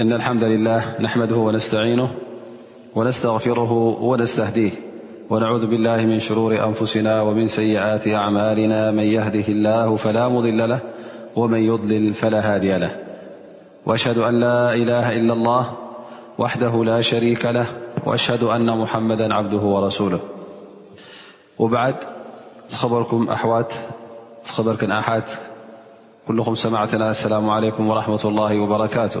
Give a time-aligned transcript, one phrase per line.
[0.00, 2.10] إن الحمد لله نحمده ونستعينه
[2.96, 4.72] ونستغفره ونستهديه
[5.30, 10.78] ونعوذ بالله من شرور أنفسنا ومن سيئات أعمالنا من يهده الله فلا مضل له
[11.36, 12.90] ومن يضلل فلا هادي له
[13.86, 15.72] وأشهد أن لا إله إلا الله
[16.38, 17.66] وحده لا شريك له
[18.06, 20.20] وأشهد أن محمدا عبده ورسوله
[21.58, 21.94] وبعد
[22.72, 25.30] خبركم أحواتخركم آحات
[26.28, 29.20] كلكم سمعتنا السلام عليكم ورحمة الله وبركاته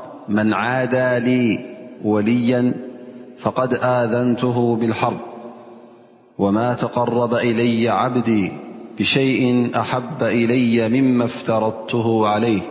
[0.31, 1.59] من عادى لي
[2.03, 2.73] وليا
[3.39, 5.19] فقد آذنته بالحرب
[6.37, 8.51] وما تقرب إلي عبدي
[8.99, 12.61] بشيء أحب إلي مما افترضته عليه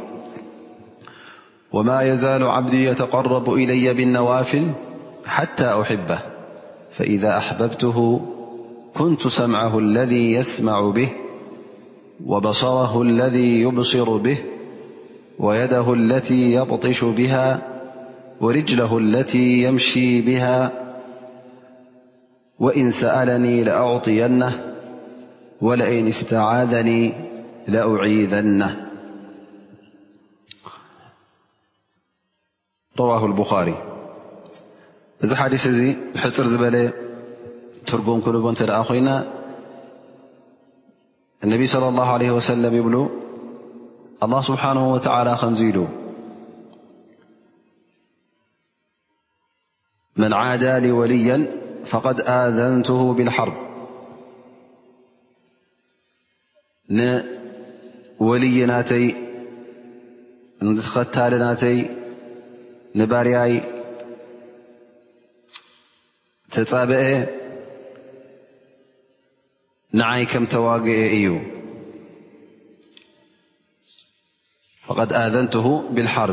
[1.73, 4.73] وما يزال عبدي يتقرب إلي بالنوافن
[5.27, 6.19] حتى أحبه
[6.97, 8.21] فإذا أحببته
[8.97, 11.09] كنت سمعه الذي يسمع به
[12.27, 14.39] وبصره الذي يبصر به
[15.41, 17.59] ويده التي يبطش بها
[18.41, 20.71] ورجله التي يمشي بها
[22.59, 24.75] وإن سألني لأعطينه
[25.61, 27.13] ولئن استعاذني
[27.69, 28.91] لأعيذنه
[32.99, 33.75] رواه البخاري
[35.25, 36.91] ذ حدث ي حر بل
[37.87, 39.17] ترم كه نت ينا
[41.45, 42.75] النبي صلى الله عليه وسلم
[44.25, 44.99] الله ስبሓنه و
[45.41, 45.79] ከዙ ኢሉ
[50.23, 51.37] من عዳ ل ولያ
[51.91, 53.57] فقد آذنته بالحርب
[56.97, 59.07] ንወلይ ናይ
[60.93, 61.79] ኸታ ናተይ
[62.99, 63.53] ንባርያይ
[66.55, 67.03] ተፃብአ
[69.99, 71.27] ንዓይ ከም ተዋግአ እዩ
[74.99, 76.31] ቀድ ኣዘንትሁ ብልሓር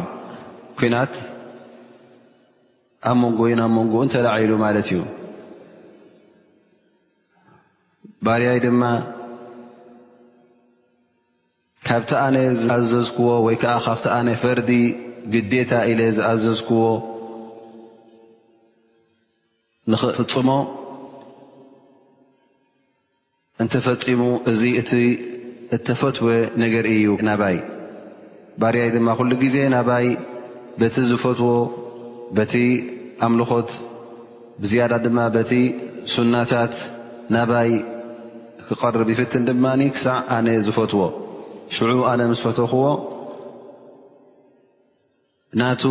[0.78, 1.14] ኩናት
[3.10, 5.02] ኣብ መንጎ ወይና ብ መንጎኡ ንተላዒሉ ማለት እዩ
[8.28, 8.82] ባርያይ ድማ
[11.90, 14.70] ካብቲ ኣነ ዝኣዘዝክዎ ወይ ከዓ ካብቲ ኣነ ፈርዲ
[15.36, 16.80] ግዴታ ኢለ ዝኣዘዝክዎ
[19.92, 20.50] ንኽፍፅሞ
[23.64, 24.92] እንተፈፂሙ እዚ እቲ
[25.78, 26.28] እተፈትወ
[26.64, 27.58] ነገር እዩ ናባይ
[28.62, 30.06] ባርያይ ድማ ኩሉ ጊዜ ናባይ
[30.82, 31.50] በቲ ዝፈትዎ
[32.38, 32.54] በቲ
[33.26, 33.70] ኣምልኾት
[34.62, 35.52] ብዝያዳ ድማ በቲ
[36.14, 36.76] ሱናታት
[37.36, 37.70] ናባይ
[38.68, 39.66] ክቐርብ ይፍትን ድማ
[39.96, 41.02] ክሳዕ ኣነ ዝፈትዎ
[41.76, 42.86] ሽዑ ኣነ ምስ ፈተኽዎ
[45.62, 45.84] ናቱ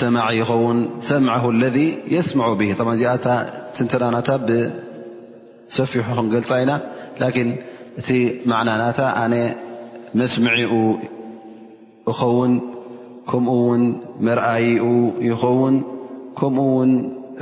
[0.00, 0.78] ሰማዕ ይኸውን
[1.10, 1.78] ሰምዐ ለذ
[2.14, 2.66] የስማዑ ብ
[3.00, 3.14] ዚኣ
[3.78, 6.72] ስንተናናታ ብሰፊሑ ክንገልፃ ኢና
[7.46, 7.48] ን
[8.00, 8.08] እቲ
[8.50, 9.00] ማዕናናታ
[9.32, 9.34] ነ
[10.18, 10.72] መስምዒኡ
[12.08, 12.52] ይኸውን
[13.30, 13.82] ከምኡ ውን
[14.26, 14.84] መርኣይኡ
[15.28, 15.74] ይኸውን
[16.38, 16.92] ከምኡ ውን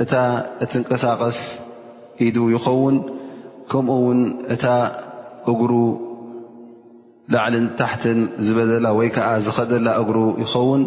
[0.03, 0.13] እታ
[0.63, 1.37] እት እንቀሳቐስ
[2.25, 2.95] ኢዱ ይኸውን
[3.71, 4.19] ከምኡ ውን
[4.55, 4.65] እታ
[5.53, 5.71] እግሩ
[7.35, 10.81] ላዕልን ታሕትን ዝበደላ ወይ ከዓ ዝኸደላ እግሩ ይኸውን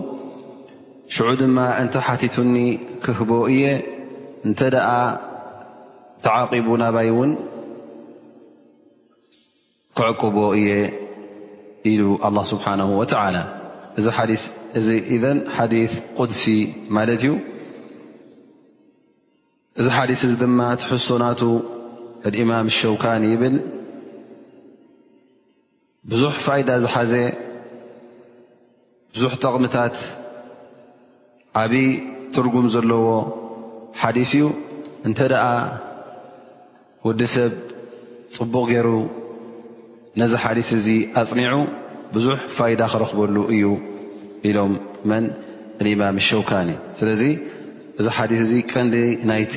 [1.14, 2.54] ሽዑ ድማ እንተ ሓቲቱኒ
[3.04, 3.64] ክህቦ እየ
[4.46, 4.88] እንተ ደኣ
[6.24, 7.30] ተዓቒቡ ናባይ እውን
[9.98, 10.68] ክዕቅቦ እየ
[11.88, 13.12] له ስብሓነه وላ
[14.78, 15.22] እዚ ኢذ
[15.56, 15.74] ሓዲ
[16.18, 16.42] قድሲ
[16.96, 17.26] ማለት እዩ
[19.80, 21.40] እዚ ሓዲስ እዚ ድማ ቲሕሶ ናቱ
[22.42, 23.56] እማም ሸውካን ይብል
[26.10, 27.12] ብዙሕ ፋይዳ ዝሓዘ
[29.14, 29.96] ብዙሕ ጠቕምታት
[31.62, 31.88] ዓብይ
[32.34, 33.06] ትርጉም ዘለዎ
[34.00, 34.44] ሓዲስ እዩ
[35.06, 35.44] እንተ ደኣ
[37.06, 37.52] ወዲ ሰብ
[38.36, 38.86] ፅቡቕ ገይሩ
[40.18, 40.86] ነዚ ሓዲስ እዚ
[41.20, 41.56] ኣፅኒዑ
[42.14, 43.64] ብዙሕ ፋይዳ ክረኽበሉ እዩ
[44.48, 44.72] ኢሎም
[45.10, 45.24] መን
[45.90, 47.22] ኢማም ሸውካን ስለዚ
[48.00, 48.94] እዚ ሓዲስ እዚ ቀንዲ
[49.30, 49.54] ናይቲ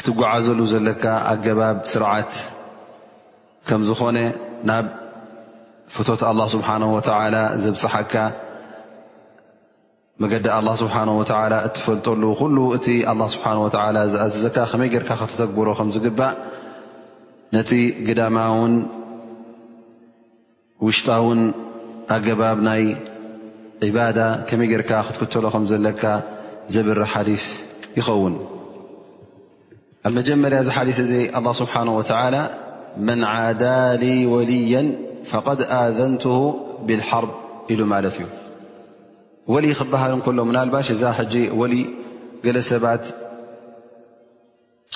[0.00, 2.32] ክትጓዓዘሉ ዘለካ ኣገባብ ስርዓት
[3.70, 4.18] ከም ዝኾነ
[4.68, 4.86] ናብ
[5.96, 7.00] ፍቶት ኣላ ስብሓን ወ
[7.64, 8.14] ዘብፅሓካ
[10.22, 11.24] መገዲ ላ ስብሓ ወ
[11.68, 12.86] እትፈልጠሉ ኩሉ እቲ
[13.34, 13.48] ስብሓ
[14.14, 16.34] ዝኣዘዘካ ከመይ ጌርካ ክተተግብሮ ከምዝግባእ
[17.56, 17.70] ነቲ
[18.06, 18.74] ግዳማውን
[20.86, 21.40] ውሽጣውን
[22.16, 22.82] ኣገባብ ናይ
[23.86, 24.18] ዕባዳ
[24.48, 26.02] ከመይ ጌርካ ክትክተሎ ከም ዘለካ
[26.74, 27.44] ዘብሪ ሓዲስ
[27.98, 28.34] ይኸውን
[30.08, 32.36] ኣብ መጀመርያ እዚ ሓዲስ እዚ ه ስብሓንه ወላ
[33.08, 33.62] መን ዓዳ
[34.34, 34.72] ወልያ
[35.30, 36.24] فቐድ ኣዘንት
[36.88, 37.32] ብልሓርብ
[37.72, 38.28] ኢሉ ማለት እዩ
[39.54, 41.82] ወልይ ክበሃል እንከሎ ምናልባሽ እዛ ሕጂ ወልይ
[42.46, 43.04] ገለ ሰባት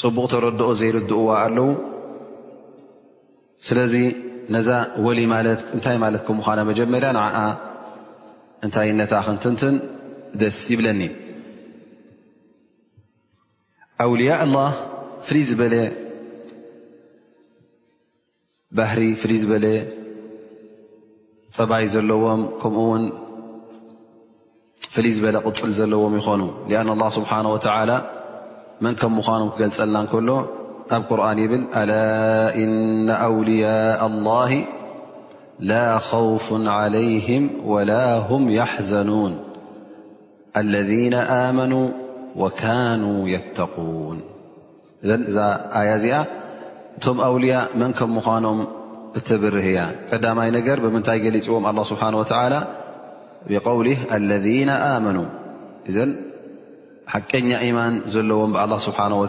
[0.03, 1.69] ፅቡቕ ተረድኦ ዘይርድእዋ ኣለው
[3.69, 3.95] ስለዚ
[4.55, 4.69] ነዛ
[5.05, 5.19] ወሊ
[5.59, 7.37] ት እንታይ ማለት ከምኡነ መጀመርያ ንዓኣ
[8.67, 9.75] እንታይ ነታ ክንትንትን
[10.41, 11.01] ደስ ይብለኒ
[14.05, 14.59] ኣውልያ ላ
[15.27, 15.75] ፍልይ ዝበለ
[18.79, 19.67] ባህሪ ፍልይ ዝበለ
[21.57, 23.05] ፀባይ ዘለዎም ከምኡ ውን
[24.95, 26.41] ፍልይ ዝበለ ቅፅል ዘለዎም ይኾኑ
[26.83, 27.91] ኣን ላ ስብሓን ተላ
[28.85, 30.31] መን ከም ምዃኑ ክገልፀልና ከሎ
[30.93, 31.91] ኣብ قرن ብ ኣل
[32.63, 34.53] إن أولياء الله
[35.61, 36.47] لا خوፍ
[36.79, 37.43] عليهم
[37.73, 39.33] ولا هم يحዘنون
[40.63, 41.15] الذين
[41.47, 41.83] آمنو
[42.37, 44.19] وكانوا يتقون
[45.29, 45.37] እዛ
[45.91, 46.15] ي እዚኣ
[46.99, 48.59] እቶ أውلያ መን ك ምኖም
[49.29, 52.25] تብርህ ያ ቀዳم ነገር ብምታይ ገሊፅዎም لله ስحنه و
[53.51, 53.87] بقول
[54.19, 54.47] الذ
[55.05, 55.25] منو
[55.95, 55.99] ዘ
[57.13, 59.29] ሓቀኛ يማን ዘለዎም الله سبحنه ول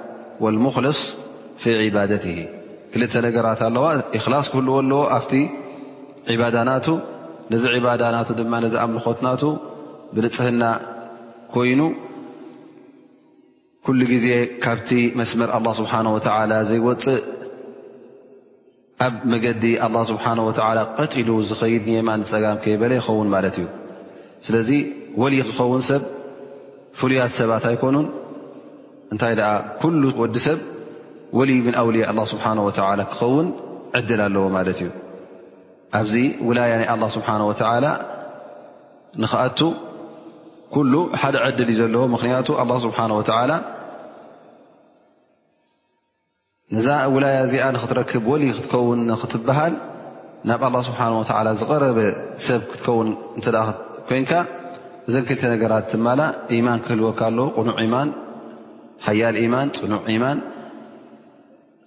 [0.41, 1.17] ص
[1.95, 2.11] ባት
[2.93, 3.83] ክልተ ነገራት ኣለዋ
[4.23, 5.33] ክላስ ክህልዎ ለዎ ኣብቲ
[6.39, 6.87] ባዳናቱ
[7.53, 9.41] ነዚ ባዳናቱ ድማ ነዚ ኣምልኮትናቱ
[10.15, 10.63] ብንፅህና
[11.53, 11.81] ኮይኑ
[13.85, 14.27] ኩሉ ጊዜ
[14.63, 14.89] ካብቲ
[15.19, 15.93] መስመር ስብሓ
[16.69, 17.21] ዘይወፅእ
[19.07, 19.63] ኣብ መገዲ
[20.11, 20.25] ስብሓ
[20.97, 23.67] ቀጢሉ ዝኸይድ ማ ንፀጋም ከይበለ ይኸውን ማለት እዩ
[24.47, 24.69] ስለዚ
[25.23, 26.01] ወሊ ክኸውን ሰብ
[26.99, 28.05] ፍሉያት ሰባት ኣይኮኑን
[29.13, 29.47] እንታይ ደኣ
[29.81, 30.59] ኩሉ ወዲ ሰብ
[31.37, 33.47] ወልይ ብን ኣውልያ ኣ ስብሓ ወላ ክኸውን
[33.97, 34.87] ዕድል ኣለዎ ማለት እዩ
[35.99, 36.13] ኣብዚ
[36.47, 37.85] ውላያ ናይ ኣላ ስብሓን ወላ
[39.23, 39.59] ንክኣቱ
[40.75, 42.49] ኩሉ ሓደ ዕድል እዩ ዘለዎ ምኽንያቱ
[42.85, 43.51] ስብሓን ወላ
[46.75, 49.73] ነዛ ውላያ እዚኣ ንክትረክብ ወልይ ክትከውን ንክትበሃል
[50.49, 51.99] ናብ ኣላ ስብሓ ወላ ዝቀረበ
[52.49, 53.07] ሰብ ክትከውን
[53.39, 53.41] እ
[54.09, 54.31] ኮንካ
[55.09, 56.21] እዘን ክልተ ነገራት ትማላ
[56.57, 58.09] ኢማን ክህልወካ ኣለው ቕኑዕ ማን
[59.07, 60.37] ሃያል ኢማን ፅኑዕ ኢማን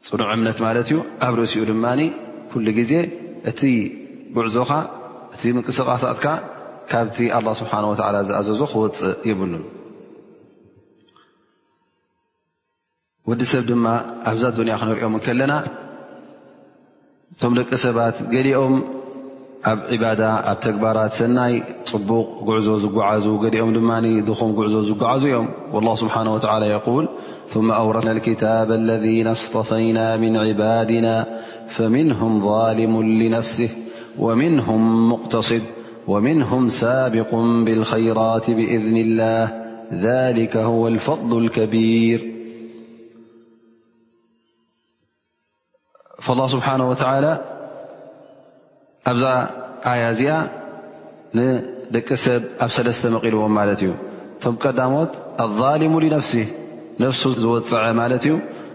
[0.07, 0.97] ፅኑዕ እምነት ማለት እዩ
[1.27, 1.87] ኣብ ርእሲኡ ድማ
[2.51, 2.93] ኩሉ ግዜ
[3.51, 3.61] እቲ
[4.37, 4.71] ጉዕዞኻ
[5.35, 6.25] እቲ ምቅስቓሳትካ
[6.91, 9.65] ካብቲ ኣላ ስብሓን ወላ ዝኣዘዞ ክወፅእ ይብሉን
[13.31, 13.87] ወዲ ሰብ ድማ
[14.31, 15.53] ኣብዛ ዱኒያ ክንሪኦምን ከለና
[17.35, 18.75] እቶም ደቂ ሰባት ገሊኦም
[19.67, 21.61] بادبتكبارات سنا
[21.95, 22.69] بو عز
[23.27, 27.09] عز ئمان خم عزعزم والله سبحانه وتعالى يقول
[27.53, 31.25] ثم أورثنا الكتاب الذين اصطفينا من عبادنا
[31.69, 33.69] فمنهم ظالم لنفسه
[34.19, 35.63] ومنهم مقتصد
[36.09, 42.29] ومنهم سابق بالخيرات بإذن الله ذلك هو الفضل الكبيرفالله
[46.47, 47.54] سبحانه وتعالى
[49.11, 49.25] ኣብዛ
[49.91, 50.35] ኣያ እዚኣ
[51.39, 53.91] ንደቂ ሰብ ኣብ ሰለስተ መቒልዎም ማለት እዩ
[54.37, 55.13] እቶም ቀዳሞት
[55.45, 56.33] ኣዛሊሙ ነፍሲ
[57.03, 58.35] ነፍሱ ዝወፅዐ ማለት እዩ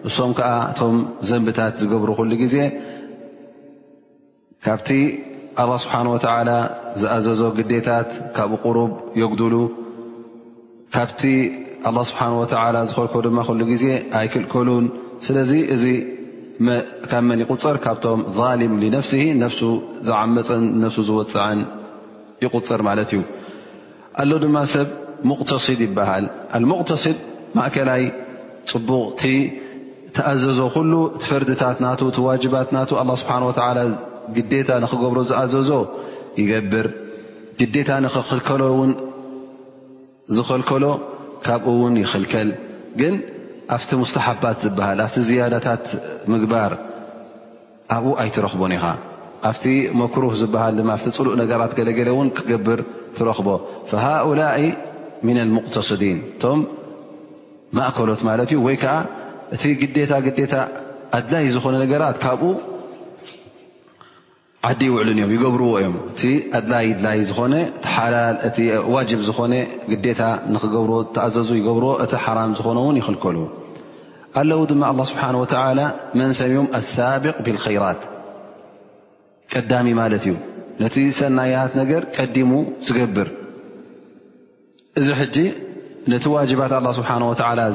[0.10, 0.96] እሶም ከዓ እቶም
[1.30, 2.56] ዘንብታት ዝገብሩ ክሉ ግዜ
[4.66, 4.90] ካብቲ
[5.62, 6.50] ኣ ስብሓን ወተላ
[7.02, 9.56] ዝኣዘዞ ግዴታት ካብኡ ቁሩብ የጉድሉ
[10.96, 11.22] ካብቲ
[12.10, 12.44] ስብሓን ወ
[12.90, 13.86] ዝከልኮ ድማ ሉ ግዜ
[14.20, 14.86] ኣይክልከሉን
[15.26, 15.78] ስለዚ እ
[17.12, 19.60] ካ መን ይቁፅር ካብቶም ظልም ነፍሲ ነሱ
[20.08, 21.60] ዝዓመፀን ነሱ ዝወፅዐን
[22.46, 23.22] ይቁፅር ማለት እዩ
[24.22, 24.88] ኣሎ ድማ ሰብ
[25.30, 26.26] ሙቕተስድ ይበሃል
[26.72, 27.18] ሙቕተصድ
[27.58, 28.04] ማእከላይ
[28.72, 29.24] ፅቡቕቲ
[30.18, 30.92] ተኣዘዞ ኩሉ
[31.30, 31.94] ፈርድታት ና
[32.28, 33.88] ዋባት ና ه ስሓ
[34.36, 35.70] ግዴታ ንክገብሮ ዝኣዘዞ
[36.42, 36.88] ይገብር
[37.76, 38.94] ግታ ንክልከሎ ን
[40.36, 40.86] ዝኸልከሎ
[41.46, 42.50] ካብኡ ውን ይኽልከል
[43.76, 45.86] ኣብቲ ሙስተሓባት ዝበሃል ኣብቲ ዝያዳታት
[46.34, 46.72] ምግባር
[47.96, 48.86] ኣብኡ ኣይትረኽቦን ኢኻ
[49.50, 49.66] ኣብቲ
[50.02, 52.80] መክሩህ ዝበሃል ድማ ኣብቲ ፅሉእ ነገራት ገለገለ እውን ክገብር
[53.18, 53.48] ትረኽቦ
[54.06, 54.62] ሃኡላኢ
[55.28, 56.60] ምና ልሙቕተስዲን እቶም
[57.80, 58.96] ማእከሎት ማለት እዩ ወይ ከዓ
[59.56, 60.54] እቲ ግታ ግታ
[61.18, 62.18] ኣድላይ ዝኾነ ነገራት
[64.68, 65.90] ዓዲ ይውዕሉን እዮም ይገብርዎ እዮ
[66.30, 67.54] እ ኣድላይ ድላይ ዝኾነ
[68.94, 69.54] ዋጅብ ዝኾነ
[70.06, 70.22] ግታ
[70.54, 73.38] ንክገብ ተኣዘዙ ይገብርዎ እቲ ሓራም ዝኾነ ውን ይኽልከል
[74.40, 75.48] ኣለው ድማ ه ስብሓ ወ
[76.20, 78.02] መን ሰምም ኣሳቢቅ ብኸራት
[79.54, 80.36] ቀዳሚ ማለት እዩ
[80.84, 82.52] ነቲ ሰናያት ነገር ቀዲሙ
[82.88, 83.30] ዝገብር
[85.00, 85.38] እዚ ሕጂ
[86.12, 87.10] ነቲ ዋጅባት ه ስብሓ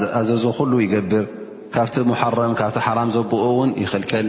[0.03, 1.25] ዝኣዘዝ ኩሉ ይገብር
[1.77, 4.27] ካብቲ ሓረም ካብቲ ሓራም ዘብኡ ውን ይኽልከል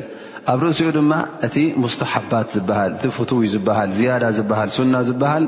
[0.52, 1.14] ኣብ ርእሲኡ ድማ
[1.46, 5.46] እቲ ሙስተሓባት ዝሃል እቲ ፍትው ዝሃል ዝያዳ ዝሃል ሱና ዝበሃል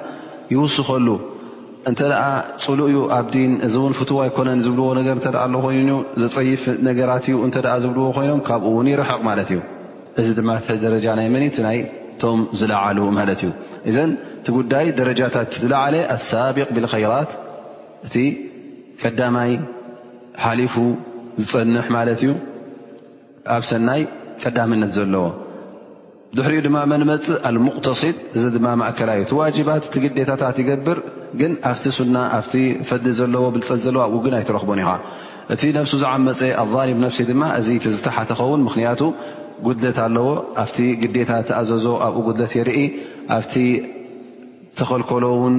[0.54, 1.08] ይውስኸሉ
[1.90, 2.00] እንተ
[2.64, 5.90] ፅሉ እ ኣብ ዲን እዚ ውን ፍትው ኣይኮነን ዝብልዎ ነ ኮይኑ
[6.22, 9.62] ዘፀይፍ ነገራት እዩ እ ዝብልዎ ኮይኖም ካብኡ ውን ይርሕቕ ማለት እዩ
[10.22, 10.52] እዚ ድማ
[10.86, 11.46] ደረጃ ናይ መኒ
[11.78, 11.82] ይ
[12.22, 13.52] ቶም ዝለዓሉ ማለት እዩ
[13.90, 13.98] እዘ
[14.40, 17.32] እቲ ጉዳይ ደረጃታት ዝለዓለ ኣሳቢቅ ብራት
[18.08, 18.16] እቲ
[19.02, 19.52] ቀዳማይ
[20.46, 20.76] ሓሊፉ
[21.44, 22.32] ዝፀንሕ ማለት እዩ
[23.56, 24.02] ኣብ ሰናይ
[24.44, 25.26] ቀዳምነት ዘለዎ
[26.38, 30.98] ድሕሪኡ ድማ መንመፅእ ኣልሙቅተስድ እዚ ድማ ማእከላ እዩ ቲ ዋጅባት እቲ ግዴታታት ይገብር
[31.40, 32.54] ግን ኣብቲ ሱና ኣቲ
[32.90, 34.92] ፈሊ ዘለዎ ብልፀት ዘለዎ ኣብኡ ግን ኣይ ትረኽቦን ኢኻ
[35.54, 36.42] እቲ ነብሱ ዝዓመፀ
[36.82, 39.02] ኣሊም ነፍሲ ድማ እዚ ዝተሓተኸውን ምክንያቱ
[39.68, 40.28] ጉድለት ኣለዎ
[40.64, 42.82] ኣብቲ ግዴታ ተኣዘዞ ኣብኡ ጉድለት የርኢ
[43.38, 43.54] ኣብቲ
[44.80, 45.56] ተኸልከሎ ውን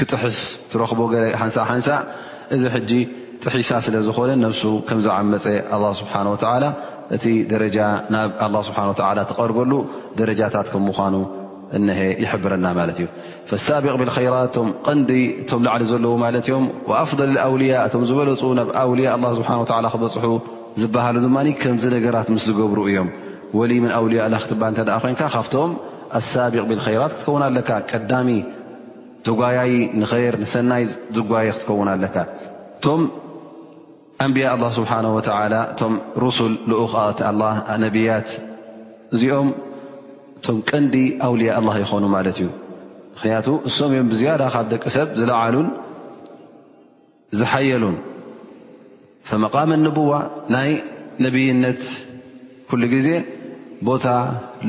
[0.00, 0.38] ክጥሕስ
[0.72, 1.00] ትረኽቦ
[1.40, 1.88] ሓንሳ ሓንሳ
[2.56, 2.94] እዚ ጂ
[3.44, 5.44] ጥሒሳ ስለ ዝኾነ ነብሱ ከምዝዓመፀ
[6.00, 6.64] ስብሓንላ
[7.16, 7.78] እቲ ደረጃ
[8.14, 8.78] ናብ ስብሓ
[9.18, 9.72] ትቐርበሉ
[10.18, 11.14] ደረጃታት ከም ምኳኑ
[11.76, 13.06] እሀ ይሕብረና ማለት እዩ
[13.66, 15.10] ሳቢቅ ብራት ቶም ቀንዲ
[15.42, 16.64] እቶም ላዕሊ ዘለዎ ማለት እዮም
[17.02, 19.50] ኣፍضል ኣውልያ እቶም ዝበለፁ ናብ ኣውልያ ስብሓ
[19.94, 20.26] ክበፅሑ
[20.82, 23.08] ዝበሃሉ ድማ ከምዚ ነገራት ምስ ዝገብሩ እዮም
[23.58, 25.70] ወ ምን ኣውልያ ላ ክትባ እ ኮንካ ካብቶም
[26.18, 28.30] ኣሳቢቅ ብልራት ክትከውን ኣለካ ቀዳሚ
[29.28, 30.84] ትጓያይ ንይር ንሰናይ
[31.32, 32.16] ጓየ ክትከውን ኣለካ
[34.24, 37.26] ኣንቢያ አላ ስብሓነ ወተላ እቶም ሩስል ልኡ ቲ
[37.82, 38.28] ነቢያት
[39.14, 39.48] እዚኦም
[40.38, 40.94] እቶም ቀንዲ
[41.26, 42.48] ኣውልያ ኣላ ይኾኑ ማለት እዩ
[43.14, 45.68] ምክንያቱ እሶም እዮም ብዝያዳ ካብ ደቂ ሰብ ዝለዓሉን
[47.40, 47.96] ዝሓየሉን
[49.28, 50.12] ፈመቓም ንቡዋ
[50.54, 50.70] ናይ
[51.26, 51.82] ነብይነት
[52.70, 53.08] ኩሉ ግዜ
[53.88, 54.04] ቦታ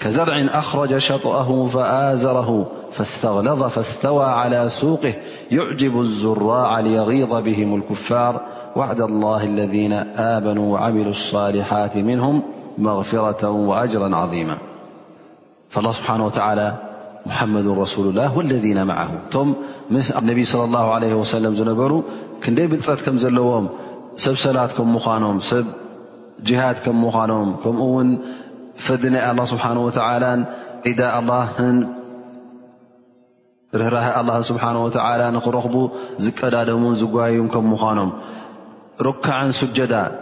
[0.00, 5.14] كزرع أخرج شطأه فآزره فاستغلظ فاستوى على سوقه
[5.50, 8.42] يعجب الزراع ليغيض بهم الكفار
[8.76, 9.74] و الله الذ
[10.18, 12.42] ኣመن ومل الصሊحት نه
[12.86, 14.48] مغፍራة وأጅرا عظيم
[15.72, 16.70] فالله ስብሓه و
[17.28, 19.36] مሐመድ ረس ላ واለذ ه እቶ
[20.38, 21.92] ነ صلى الله ع وس ዝነበሩ
[22.42, 23.66] ክንደይ ብልፀት ከም ዘለዎም
[24.24, 25.66] ሰብ ሰላት ከምምዃኖም ሰብ
[26.48, 28.08] ጅሃድ ከምምዃኖም ከምኡ ውን
[28.86, 29.14] ፈድነ
[29.50, 29.88] ስه و
[33.74, 35.74] ኢ ራ ه و ንኽረኽቡ
[36.24, 38.10] ዝቀዳደሙን ዝጓየዩ ከምምዃኖም
[39.02, 40.12] ركع سجد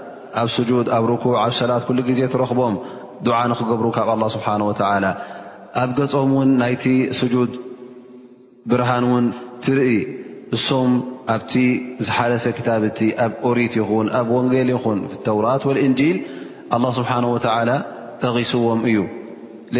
[0.46, 2.78] سجود ركوع سلا كل ترخبم
[3.22, 5.10] دع نبر الله سبحانه وتعالى
[5.76, 5.86] أ
[6.26, 6.48] م ون
[6.82, 6.86] ت
[7.20, 7.50] سجود
[8.66, 9.24] برهن ون
[9.62, 9.78] تر
[10.68, 10.90] سم
[11.28, 11.52] بت
[12.16, 14.78] حلف كتابت ب قريت ين ونل ين
[15.10, 16.16] في التورات والإنجيل
[16.76, 17.76] الله سبحانه وتعالى
[18.22, 18.98] تغسم ي
[19.76, 19.78] ل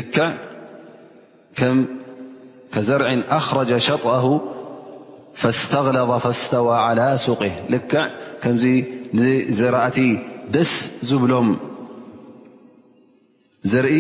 [2.73, 3.09] كزرع
[3.41, 4.27] أخرج شطأه
[5.41, 7.53] فاستغلض فاستوى على سوقه
[8.45, 8.65] ከምዚ
[9.19, 9.99] ንዘራእቲ
[10.55, 10.71] ደስ
[11.09, 11.49] ዝብሎም
[13.73, 13.99] ዘርኢ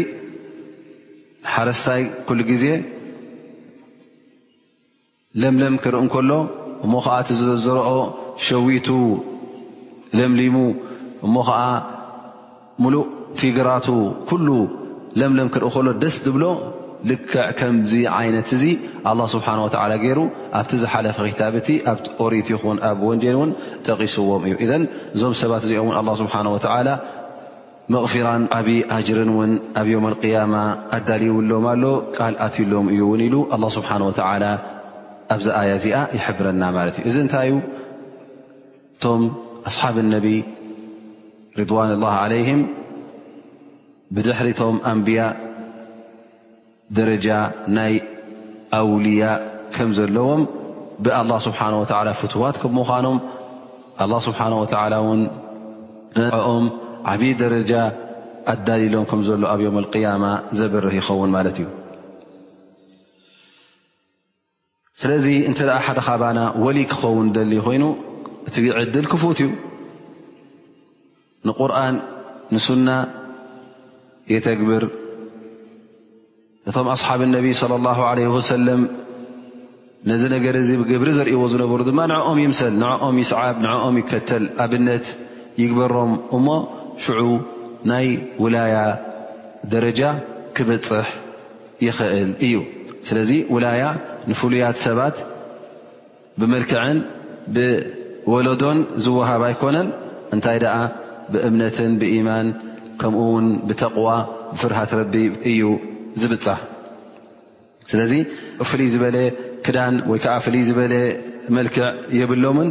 [1.53, 2.65] ሓረስታይ ኩሉ ግዜ
[5.43, 6.31] ለምለም ክርኢ እንከሎ
[6.85, 7.29] እሞ ከዓ እቲ
[7.67, 7.93] ዘረኦ
[8.47, 8.89] ሸዊቱ
[10.19, 10.57] ለምሊሙ
[11.27, 11.59] እሞ ከዓ
[12.85, 13.07] ሙሉእ
[13.41, 13.87] ቲግራቱ
[14.31, 14.49] ኩሉ
[15.23, 16.45] ለምለም ክርኢ ከሎ ደስ ዝብሎ
[17.11, 17.93] ልክዕ ከምዚ
[18.27, 18.65] ይነት እዚ
[19.07, 19.67] لله ስሓه و
[20.05, 20.19] ገሩ
[20.61, 21.69] ኣብቲ ዝሓለፈ ክታ ቲ
[22.21, 23.51] قሪት ይኹን ኣብ ወንጀ ን
[23.87, 24.73] ጠቂስዎም እዩ ذ
[25.15, 26.61] እዞም ሰባት እዚኦ ه ስሓه و
[27.93, 28.69] መغራ ዓብ
[29.07, 30.55] ጅርን ን ኣብ يم اقيማ
[30.97, 31.85] ኣዳلውሎም ኣሎ
[32.17, 34.13] ቃል ኣትሎም እዩ ሉ له ስሓ و
[35.35, 37.51] ኣብዚ ኣي እዚኣ ይብረና ማት እ እዚ እንታይ
[38.97, 39.23] እቶም
[39.69, 40.17] ኣصሓብ ነ
[41.71, 42.27] ضዋن اله ع
[44.15, 45.19] ብድሕሪቶም ንያ
[46.99, 47.27] ደረጃ
[47.77, 47.95] ናይ
[48.79, 49.23] ኣውልያ
[49.75, 50.43] ከም ዘለዎም
[51.05, 51.85] ብኣ ስብሓ ወ
[52.21, 53.19] ፍትዋት ከምምዃኖም
[54.29, 54.41] ስብሓ
[55.09, 55.23] ወ ን
[56.53, 56.65] ኦም
[57.11, 57.73] ዓብዪ ደረጃ
[58.53, 60.25] ኣዳሊሎም ከምዘሎ ኣብ ዮም ያማ
[60.59, 61.69] ዘበርህ ይኸውን ማለት እዩ
[65.03, 67.85] ስለዚ እንተ ኣ ሓደ ካባና ወልይ ክኸውን ደሊ ኮይኑ
[68.49, 69.49] እቲዕድል ክፉት እዩ
[71.49, 71.97] ንቁርን
[72.55, 72.89] ንሱና
[74.35, 74.83] የተግብር
[76.71, 78.83] እቶም ኣስሓብ እነቢ صለ ላه ለ ወሰለም
[80.11, 85.07] ነዚ ነገር እዚ ብግብሪ ዘርእይዎ ዝነበሩ ድማ ንዕኦም ይምሰል ንዕኦም ይስዓብ ንኦም ይከተል ኣብነት
[85.63, 86.47] ይግበሮም እሞ
[87.05, 87.27] ሽዑ
[87.91, 88.07] ናይ
[88.43, 88.75] ውላያ
[89.75, 90.01] ደረጃ
[90.57, 91.09] ክበፅሕ
[91.87, 92.57] ይኽእል እዩ
[93.09, 93.83] ስለዚ ውላያ
[94.33, 95.17] ንፍሉያት ሰባት
[96.41, 96.99] ብመልክዕን
[97.57, 99.89] ብወለዶን ዝወሃብ ኣይኮነን
[100.37, 100.77] እንታይ ደኣ
[101.33, 102.49] ብእምነትን ብኢማን
[103.03, 104.09] ከምኡ ውን ብተቕዋ
[104.53, 105.61] ብፍርሃት ረቢብ እዩ
[106.21, 108.13] ስለዚ
[108.71, 109.17] ፍሉይ ዝበለ
[109.67, 110.95] ክዳን ወይ ከዓ ፍልይ ዝበለ
[111.57, 111.87] መልክዕ
[112.19, 112.69] የብሎምን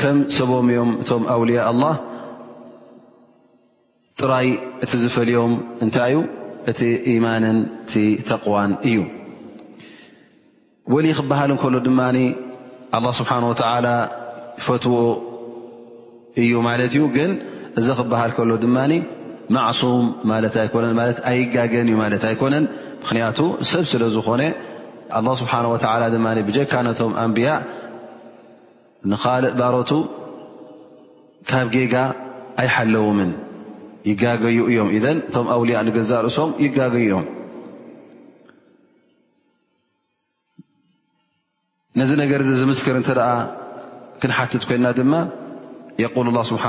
[0.00, 1.82] ከም ሰቦም እዮም እቶም ኣውልያ አላ
[4.20, 4.48] ጥራይ
[4.84, 5.52] እቲ ዝፈልዮም
[5.84, 6.18] እንታይ ዩ
[6.72, 6.80] እቲ
[7.14, 7.58] ኢማንን
[7.90, 7.94] ቲ
[8.30, 8.98] ተقዋን እዩ
[10.94, 12.00] ወል ክበሃል እከሎ ድማ
[12.98, 13.44] ኣ ስብሓን
[14.66, 14.96] ፈትዎ
[16.42, 17.32] እዩ ማለት እዩ ግን
[17.80, 18.76] እዚ ክበሃል ከሎ ድማ
[19.54, 20.36] ማም ማ
[21.30, 22.64] ኣይጋገን እዩ ማለት ኣይኮነን
[23.02, 23.38] ምክንያቱ
[23.70, 24.42] ሰብ ስለ ዝኾነ
[25.16, 25.52] ه ስብሓ
[26.14, 27.48] ድማ ብጀካ ነቶም ኣንቢያ
[29.12, 29.90] ንካልእ ባሮቱ
[31.50, 31.94] ካብ ጌጋ
[32.62, 33.32] ኣይሓለዎምን
[34.08, 37.26] ይጋገዩ እዮም እቶም ኣውልያ ንገዛርእሶም ይጋገ እዮም
[42.00, 43.10] ነዚ ነገር ዚ ዝምስክር እንተ
[44.20, 45.12] ክንሓትት ኮይና ድማ
[46.02, 46.64] የል ስብሓ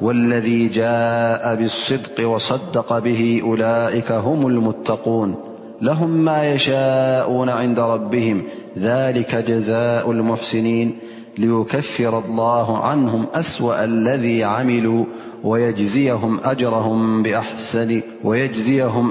[0.00, 5.34] والذي جاء بالصدق وصدق به أولئك هم المتقون
[5.82, 8.42] لهم ما يشاؤون عند ربهم
[8.78, 10.98] ذلك جزاء المحسنين
[11.38, 15.04] ليكفر الله عنهم أسوأ الذي عملوا
[15.44, 16.40] ويجزيهم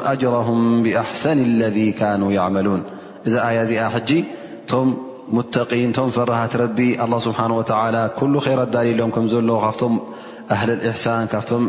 [0.06, 2.84] أجرهم بأحسن الذي كانوا يعملون
[3.28, 4.26] إذا آيا ز حجي
[4.68, 4.98] تم
[5.32, 10.00] متقين تم فرهت ربي الله سبحانه وتعالى كل خير الدالي لهم كمزو له خفتم
[10.54, 11.64] ኣህልልእሕሳን ካብቶም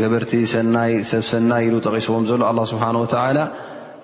[0.00, 3.38] ገበርቲ ሰናይ ሰብ ሰናይ ኢሉ ጠቂስዎም ዘሎ ኣ ስብሓን ወላ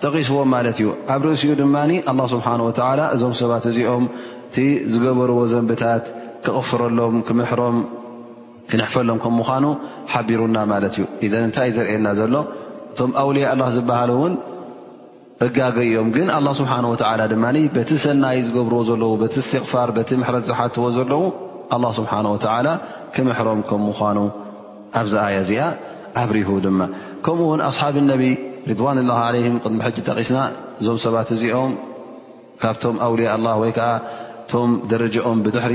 [0.04, 1.76] ጠቒስዎም ማለት እዩ ኣብ ርእሲኡ ድማ
[2.12, 4.04] ኣላ ስብሓን ወላ እዞም ሰባት እዚኦም
[4.48, 4.56] እቲ
[4.92, 6.04] ዝገበርዎ ዘንብታት
[6.46, 7.76] ክቕፍረሎም ክምሕሮም
[8.70, 9.64] ክንሕፈሎም ከም ምኳኑ
[10.12, 12.34] ሓቢሩና ማለት እዩ እዘን እንታይእ ዘርእየና ዘሎ
[12.92, 14.34] እቶም ኣውልያ ኣላ ዝበሃሉ እውን
[15.46, 17.44] እጋገ እኦም ግን ኣላ ስብሓ ወዓላ ድማ
[17.76, 21.22] በቲ ሰናይ ዝገብርዎ ዘለዉ በቲ እስትቕፋር በቲ ምሕረት ዝሓትዎ ዘለው
[21.98, 22.66] ስብሓ ወተላ
[23.14, 24.18] ክምሕሮም ከም ምኳኑ
[25.00, 25.62] ኣብዛኣየ እዚኣ
[26.22, 26.80] ኣብርሁ ድማ
[27.24, 28.22] ከምኡውን ኣصሓብ ነቢ
[28.70, 30.38] ሪድዋን ላه ለም ቅሐጅ ጠቂስና
[30.80, 31.72] እዞም ሰባት እዚኦም
[32.62, 33.88] ካብቶም ኣውልያ ኣላ ወይ ከዓ
[34.50, 35.74] ቶም ደረጃኦም ብድሕሪ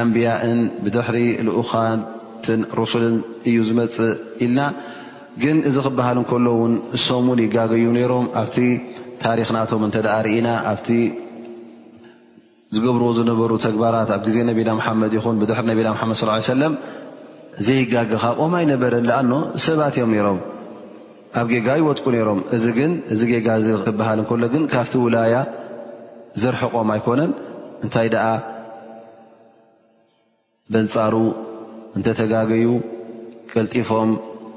[0.00, 3.16] ኣንብያእን ብድሕሪ ልኡኻትን ረሱልን
[3.48, 3.96] እዩ ዝመፅ
[4.46, 4.60] ኢልና
[5.42, 8.56] ግን እዚ ክበሃል ከሎውን እሶም ን ይጋገዩ ነሮም ኣብቲ
[9.24, 10.48] ታሪክናቶም እተ ርኢና
[12.74, 16.72] ዝገብርዎ ዝነበሩ ተግባራት ኣብ ግዜ ነቢና ምሓመድ ይኹን ብድሕሪ ነቢና መሓመድ ስ ሰለም
[17.66, 19.30] ዘይጋግ ኻብ ኦም ኣይነበረን ንኣኖ
[19.66, 20.38] ሰባት እዮም ነይሮም
[21.40, 25.36] ኣብ ጌጋ ይወጥቁ ነይሮም እዚ ግን እዚ ጌጋ እ ክበሃል እንከሎ ግን ካብቲ ውላያ
[26.42, 27.32] ዘርሕቆም ኣይኮነን
[27.86, 28.26] እንታይ ደኣ
[30.74, 31.14] በንፃሩ
[31.96, 32.68] እንተተጋገዩ
[33.52, 34.10] ቅልጢፎም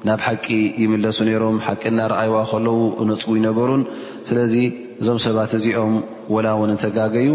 [0.07, 0.45] ናብ ሓቂ
[0.83, 3.83] ይምለሱ ነይሮም ሓቂ ናረኣይዋ ከለዉ እነፅው ይነበሩን
[4.29, 4.53] ስለዚ
[5.01, 5.93] እዞም ሰባት እዚኦም
[6.35, 7.29] ወላ እውን እንተጋገዩ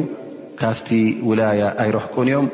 [0.62, 0.90] ካፍቲ
[1.28, 2.46] ውላي ኣይረሕቁን እዮም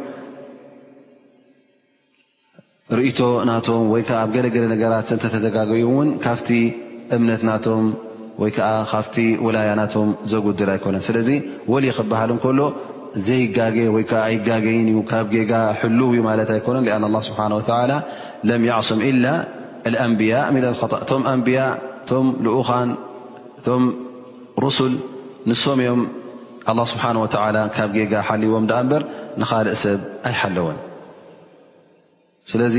[2.98, 5.10] ርእቶ ናቶም ወዓ ኣብ ገለገለ ነገራት
[5.44, 6.48] ተጋገ ውን ካፍቲ
[7.16, 7.66] እምነት ናቶ
[8.42, 11.28] ወይዓ ካፍቲ ውላي ናቶም ዘጉድል ኣይኮነን ስለዚ
[11.84, 12.62] ል ክበሃል ሎ
[13.28, 13.42] ዘይ
[13.94, 13.98] ወ
[14.34, 15.62] ይገይ እ ካብ ጋ
[15.98, 17.62] ልው ማለት ኣኮነን ኣن الله ስሓه و
[18.48, 19.24] ለم يሱም إل
[19.92, 20.46] لأንبያء
[20.80, 21.68] خطእ እቶ ኣንያء
[22.08, 22.12] ቶ
[22.58, 22.88] ኡኻን
[23.66, 23.68] ቶ
[24.64, 24.78] رስ
[25.50, 26.00] ንሶም እዮም
[26.70, 29.02] ኣላ ስብሓና ወተላ ካብ ጌጋ ሓልዎም ዳኣ እበር
[29.42, 30.76] ንኻልእ ሰብ ኣይሓለወን
[32.52, 32.76] ስለዚ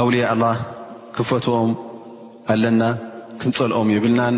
[0.00, 0.44] ኣውልያ አላ
[1.16, 1.72] ክፈትዎም
[2.54, 2.82] ኣለና
[3.40, 4.36] ክንፀልኦም ይብልናን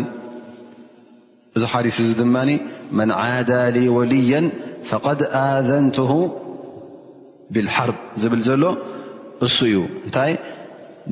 [1.57, 2.35] እዚ ሓዲስ እዚ ድማ
[2.97, 3.51] መን ዓዳ
[3.97, 4.45] ወልያን
[4.89, 6.11] ፈቐድ ኣዘንትሁ
[7.53, 8.63] ብልሓርብ ዝብል ዘሎ
[9.45, 10.33] እሱ እዩ እንታይ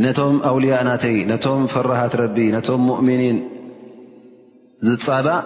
[0.03, 3.37] ነቶም ኣውልያ ናተይ ነቶም ፍራሃት ረቢ ነቶም ሙእምኒን
[4.87, 5.41] ዝፀባእ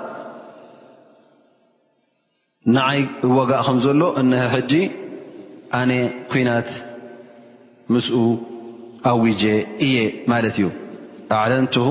[2.75, 3.01] ንዓይ
[3.37, 4.71] ወጋእ ከም ዘሎ እን ሕጂ
[5.79, 5.91] ኣነ
[6.31, 6.69] ኩናት
[7.93, 8.15] ምስኡ
[9.11, 9.43] ኣውጀ
[9.85, 9.97] እየ
[10.31, 10.65] ማለት እዩ
[11.37, 11.85] ኣዕለንትሁ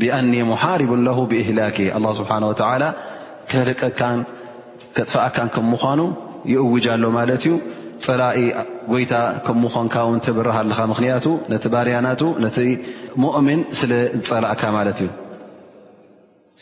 [0.00, 2.84] ብኣኒ ሙሓርቡን ለሁ ብእህላክ ኣላ ስብሓን ወተዓላ
[3.52, 4.18] ክልቀካን
[4.96, 6.00] ከጥፋኣካን ከምዃኑ
[6.52, 7.54] ይእውጃ ሎ ማለት እዩ
[8.08, 8.38] ፀላኢ
[8.92, 9.12] ጎይታ
[9.48, 12.56] ከ ምዃንካ እውንተብርሃኣለኻ ምክንያቱ ነቲ ባርያናቱ ነቲ
[13.24, 15.08] ሙእምን ስለ ዝፀላእካ ማለት እዩ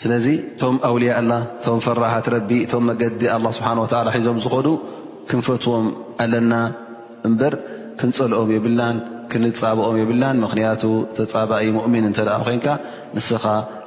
[0.03, 3.79] ስለዚ እቶም ኣውልያ ላ እቶም ፍራሓት ረቢ እቶም መገዲ ه ስብሓን
[4.17, 4.69] ሒዞም ዝኾዱ
[5.31, 5.87] ክንፈትዎም
[6.25, 6.53] ኣለና
[7.29, 7.55] እምበር
[8.01, 8.97] ክንፀልኦም የብናን
[9.33, 10.83] ክንፃብኦም የብልናን ምኽንያቱ
[11.17, 12.67] ተጻባኢ ሙእምን እንተ ደኣ ኮንካ
[13.17, 13.45] ንስኻ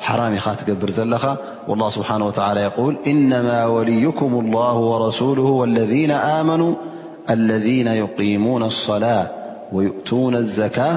[0.08, 1.24] ሓራም ኢኻ ትገብር ዘለኻ
[1.70, 2.26] والله ስብሓንه
[2.66, 5.94] የል ኢነማ ወልይኩም الላه وረስل واለذ
[6.36, 6.62] ኣመኑ
[7.50, 9.22] ለذነ يقሙን الصላة
[9.76, 10.90] ወيእቱን الዘካة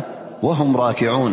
[0.46, 1.33] وهም ራኪعوን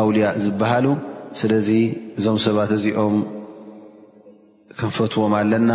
[0.00, 0.86] ኣውልያ ዝበሃሉ
[1.40, 1.68] ስለዚ
[2.18, 3.16] እዞም ሰባት እዚኦም
[4.78, 5.72] ክንፈትዎም ኣለና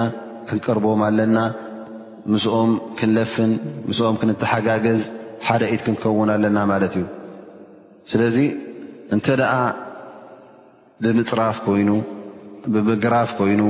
[0.49, 1.37] ክንቀርብም ኣለና
[2.33, 3.51] ምስኦም ክንለፍን
[3.89, 5.01] ምስኦም ክንተሓጋገዝ
[5.47, 7.05] ሓደ ኢት ክንከውን ኣለና ማለት እዩ
[8.11, 8.37] ስለዚ
[9.15, 9.53] እንተ ደኣ
[11.03, 11.89] ብምፅራፍ ኮይኑ
[12.73, 13.63] ብምግራፍ ኮይኑ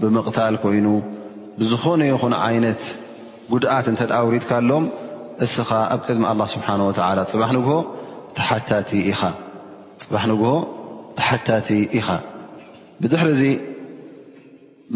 [0.00, 0.86] ብምቕታል ኮይኑ
[1.58, 2.82] ብዝኾነ ይኹን ዓይነት
[3.52, 4.84] ጉድኣት እንተ ኣ ውሪድካኣሎም
[5.44, 7.72] እስኻ ኣብ ቅድሚ ኣላ ስብሓን ወተዓላ ፅባሕ ንግሆ
[8.38, 8.42] ታ
[9.08, 10.52] ኢ ፅ
[11.32, 12.06] ተታቲ ኢኻ
[13.00, 13.44] ብድሕር ዚ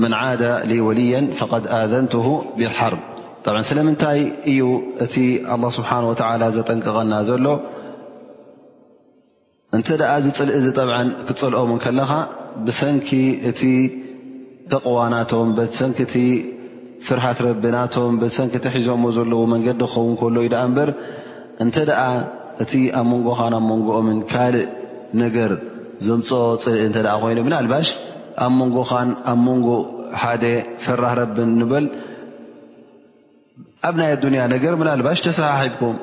[0.03, 1.07] መن ደ وልي
[1.39, 1.45] ف
[1.93, 2.25] ذንه
[2.61, 4.21] ብር ስለምታይ
[4.53, 4.61] እዩ
[5.05, 5.25] እ
[5.65, 7.47] له ه ዘጠንቀቐና ዘሎ
[9.77, 9.81] እ
[10.17, 10.73] እ
[11.29, 11.63] ክፀልኦ
[11.99, 12.13] ለኻ
[12.67, 13.11] ብሰኪ
[13.51, 13.55] እ
[14.73, 15.33] ተቕዋናቶ
[15.81, 16.23] ሰኪ
[17.07, 21.91] ፍርሃት ረናቶም ሰኪ ሒዞ ዘዎ መንዲ ክኸን
[22.63, 24.69] እቲ ኣብ መንጎኻን ኣብ መንጎኦምን ካልእ
[25.23, 25.51] ነገር
[26.07, 26.29] ዘምፆ
[26.63, 27.89] ፅልኢ እንተ ኣ ኮይኑ ብናልባሽ
[28.45, 29.69] ኣብ መንጎኻን ኣብ መንጎ
[30.23, 30.45] ሓደ
[30.85, 31.87] ፍራህ ረብን እንበል
[33.89, 35.97] ኣብ ናይ ኣዱኒያ ነገር ብናልባሽ ተሰሓሒብኩም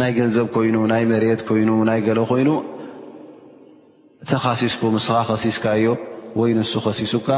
[0.00, 2.50] ናይ ገንዘብ ኮይኑ ናይ መሬት ኮይኑ ናይ ገሎ ኮይኑ
[4.30, 5.88] ተኻሲስኩ እስኻ ከሲስካ እዮ
[6.40, 7.28] ወይ ንሱ ከሲሱካ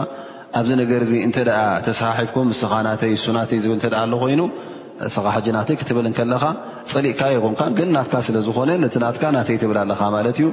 [0.59, 1.51] ኣብዚ ነገር እዚ እንተኣ
[1.87, 4.41] ተሰሓሒብኩም ምስኻ ናተይ ንሱ ናተይ ዝብል እተኣ ኣሎ ኮይኑ
[5.09, 6.45] እስኻ ሕጂ ናተይ ክትብል ከለካ
[6.91, 10.49] ፅሊእካዮ ይኹንካ ግን ናትካ ስለዝኾነ ነቲ ናትካ ናተይ ትብል ኣለካ ማለት እዩ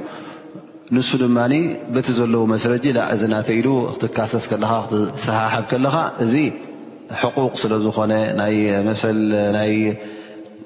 [0.96, 1.54] ንሱ ድማኒ
[1.94, 2.84] በቲ ዘለዎ መስረጂ
[3.14, 6.34] እዚ ናተ ኢሉ ክትካሰስ ከለካ ክትሰሓሓብ ከለካ እዚ
[7.40, 8.12] ቁቅ ስለዝኾነ
[8.88, 8.94] መ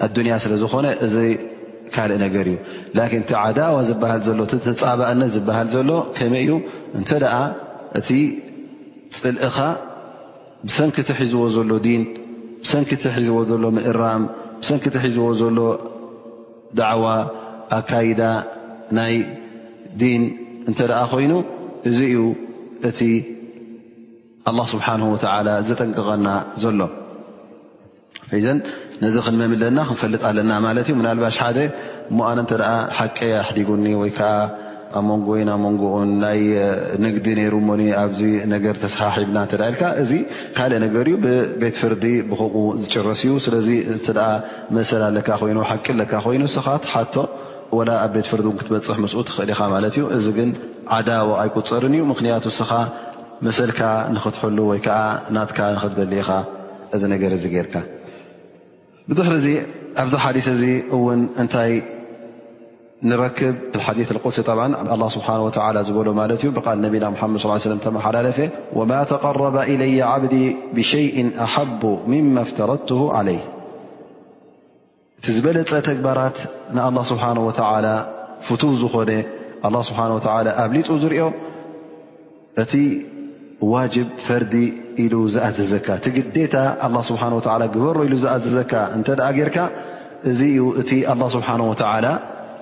[0.05, 1.17] ኣዱንያ ስለዝኾነ እዚ
[1.95, 2.59] ካልእ ነገር እዩ
[2.97, 6.55] ላን እቲ ዓዳዋ ዝበሃል ዘሎ እተፃባእነት ዝበሃል ዘሎ ከመይ እዩ
[6.99, 7.35] እንተደኣ
[8.01, 8.09] እቲ
[9.19, 9.59] ፅልእኻ
[10.67, 12.03] ብሰንኪ ትሒዝዎ ዘሎ ዲን
[12.65, 14.23] ብሰንኪቲ ሒዝዎ ዘሎ ምእራም
[14.61, 15.59] ብሰንኪቲ ሒዝዎ ዘሎ
[16.79, 17.05] ዳዕዋ
[17.79, 18.21] ኣካይዳ
[18.99, 19.15] ናይ
[20.01, 20.23] ዲን
[20.71, 21.33] እንተ ደኣ ኮይኑ
[21.91, 22.19] እዚ እዩ
[22.89, 23.01] እቲ
[24.51, 25.17] ኣ ስብሓ ወ
[25.71, 26.29] ዘጠንቅቐና
[26.65, 26.81] ዘሎ
[28.47, 28.49] ዘ
[29.03, 31.59] ነዚ ክንመምለና ክንፈልጥ ኣለና ማለት እዩ ናልባሽ ሓደ
[32.11, 34.31] እሞ ኣነ ተ ሓቀ ኣዲጉኒ ወይከዓ
[34.99, 36.41] ኣብ ሞንጎ ወይ ኣብ መንጎኡን ናይ
[37.05, 38.21] ንግዲ ነይሩ ሞኒ ኣብዚ
[38.55, 40.13] ነገር ተሰሓሒብና እተዳይልካ እዚ
[40.57, 44.31] ካልእ ነገር እዩ ብቤት ፍርዲ ብከምኡ ዝጭረስ እዩ ስለዚ እቲ ኣ
[44.79, 47.15] መሰል ለካ ኮይኑ ሓቂ ኣለካ ኮይኑ ስኻሓቶ
[47.89, 50.51] ላ ኣብ ቤትፍርዲ እው ክትበፅሕ ምስኡት ትኽእል ኢኻ ማለት እዩ እዚ ግን
[50.97, 52.73] ዓዳዊ ኣይቁፅርን እዩ ምክንያቱ ስኻ
[53.47, 53.81] መሰልካ
[54.17, 54.99] ንክትሕሉ ወይ ከዓ
[55.37, 56.29] ናትካ ንክትበሊኢኻ
[56.97, 57.75] እዚ ነገር እዚ ገርካ
[59.11, 59.47] ብዙሕ እዚ
[60.03, 60.63] ኣብዚ ሓሊስ እዚ
[60.97, 61.73] እውን እንታይ
[63.11, 65.49] ንረክብ ሓث ق ه ስه و
[65.87, 66.59] ዝበሎ ማት እዩ ብል
[66.97, 68.39] ነና ድ صل ተመሓላለፈ
[68.79, 70.35] وማ تقرበ إلي ዓبዲ
[70.77, 73.29] ብشء ኣحب مم اፍتረድته عل
[75.19, 76.37] እቲ ዝበለፀ ተግባራት
[76.89, 77.51] الله ስሓنه و
[78.47, 79.11] ፍት ዝኾነ
[79.67, 80.21] الله ስብه و
[80.63, 81.25] ኣብ ሊጡ ዝሪኦ
[82.63, 82.73] እቲ
[83.73, 84.55] ዋجب ፈርዲ
[85.03, 89.09] ኢሉ ዝأዘዘካ ቲ ግታ ه ه በሮ ዝዘዘካ እተ
[89.49, 89.59] ርካ
[90.31, 90.85] እዚ ዩ እ
[91.21, 91.75] له ሓه و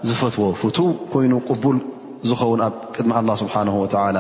[0.09, 1.79] ዝፈትዎ ፍትው ኮይኑ ቅቡል
[2.29, 4.19] ዝኸውን ኣብ ቅድሚ ላ ስብሓ ወላ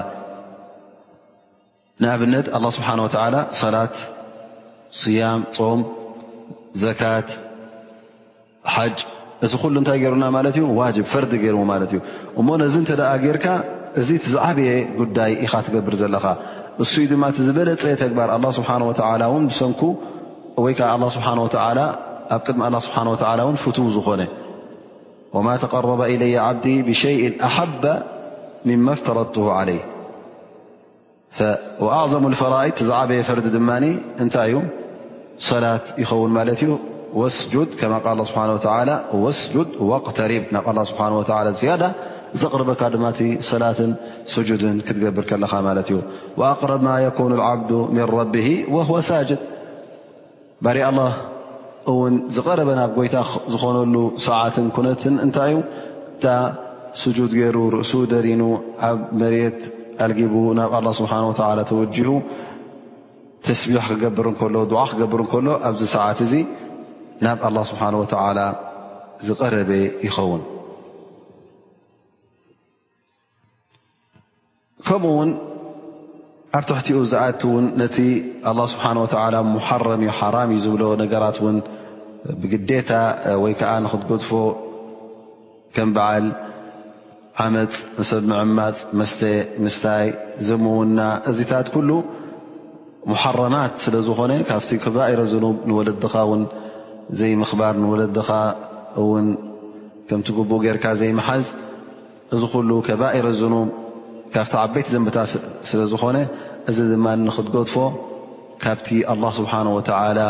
[2.03, 3.01] ንኣብነት ኣላ ስብሓን
[3.35, 3.97] ላ ሰላት
[5.01, 5.81] ስያም ፆም
[6.83, 7.29] ዘካት
[8.75, 8.99] ሓጅ
[9.47, 12.01] እዚ ኩሉ እንታይ ገሩና ማለት እዩ ዋጅብ ፈርዲ ገይርዎ ማለት እዩ
[12.41, 13.47] እሞ ነዚ እንተደኣ ጌይርካ
[14.01, 16.27] እዚ ዝዓበየ ጉዳይ ኢኻ ትገብር ዘለካ
[16.85, 18.71] እሱ ድማ ዝበለፀ ተግባር ኣ ስብሓ
[19.23, 19.81] ላን ብሰንኩ
[20.67, 21.03] ወይከዓ ኣብ
[22.47, 23.01] ቅድሚ ስብሓ
[23.41, 24.21] ላ ን ፍትው ዝኾነ
[25.33, 28.03] وما تقرب إلي عبدي بشيء أحب
[28.65, 29.81] مما افتردته عليه
[31.81, 34.57] وأعظم الفرائد تعب فرد دمان نت
[35.39, 36.79] صلاة يخون مالت
[37.15, 41.85] واسجد كما ال الله بحانه وتعالى واسجد واقترب الله بحانه وتعالى ية
[42.53, 43.23] قربكمت
[43.61, 43.81] لاة
[44.35, 45.91] سجد تقبركل مالت
[46.37, 49.39] وأقرب ما يكون العبد من ربه وهو ساجد
[51.91, 53.17] እውን ዝቀረበ ናብ ጎይታ
[53.53, 55.61] ዝኾነሉ ሰዓትን ኩነትን እንታይ እዩ
[56.25, 56.35] ዳ
[57.03, 58.43] ስጁድ ገይሩ ርእሱ ደሊኑ
[58.89, 59.61] ኣብ መርት
[60.05, 61.13] ኣልጊቡ ናብ ስብሓ
[61.71, 62.11] ተወጅኡ
[63.49, 66.33] ተስቢሕ ክገብር ከሎ ድዓ ክገብር እከሎ ኣብዚ ሰዓት እዚ
[67.25, 68.39] ናብ ኣه ስብሓ ወተላ
[69.29, 69.71] ዝቀረበ
[70.07, 70.41] ይኸውን
[76.59, 77.97] ኣብ ትሕቲኡ ዝኣቲ እውን ነቲ
[78.51, 81.57] ኣላه ስብሓን ወተዓላ ሙሓረም እዩ ሓራም እዩ ዝብሎ ነገራት ውን
[82.41, 82.91] ብግዴታ
[83.43, 84.31] ወይ ከዓ ንክትገድፎ
[85.75, 86.25] ከም በዓል
[87.45, 89.21] ዓመፅ ንሰብ ምዕማፅ መስተ
[89.65, 90.07] ምስታይ
[90.49, 90.99] ዘምውና
[91.33, 91.91] እዚታት ኩሉ
[93.13, 96.43] ሙሓረማት ስለ ዝኾነ ካብቲ ከባኢረ ዝኑም ንወለድኻ ውን
[97.21, 98.29] ዘይምኽባር ንወለድኻ
[99.03, 99.29] እውን
[100.09, 101.45] ከምቲ ግቡኡ ጌይርካ ዘይመሓዝ
[102.35, 103.69] እዚ ኩሉ ከባኢረ ዝኑም
[104.35, 105.19] ካብቲ ዓበይቲ ዘንብታ
[105.69, 106.17] ስለ ዝኾነ
[106.71, 107.75] እዚ ድማ ንኽትድፎ
[108.63, 110.21] ካብቲ ኣላ ስብሓን ወዓላ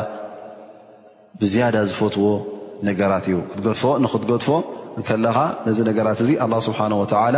[1.41, 2.27] ብዝያዳ ዝፈትዎ
[2.89, 4.49] ነገራት እዩንክትገድፎ
[5.09, 7.37] ከለኻ ነዚ ነገራት እዚ ኣ ስብሓን ወላ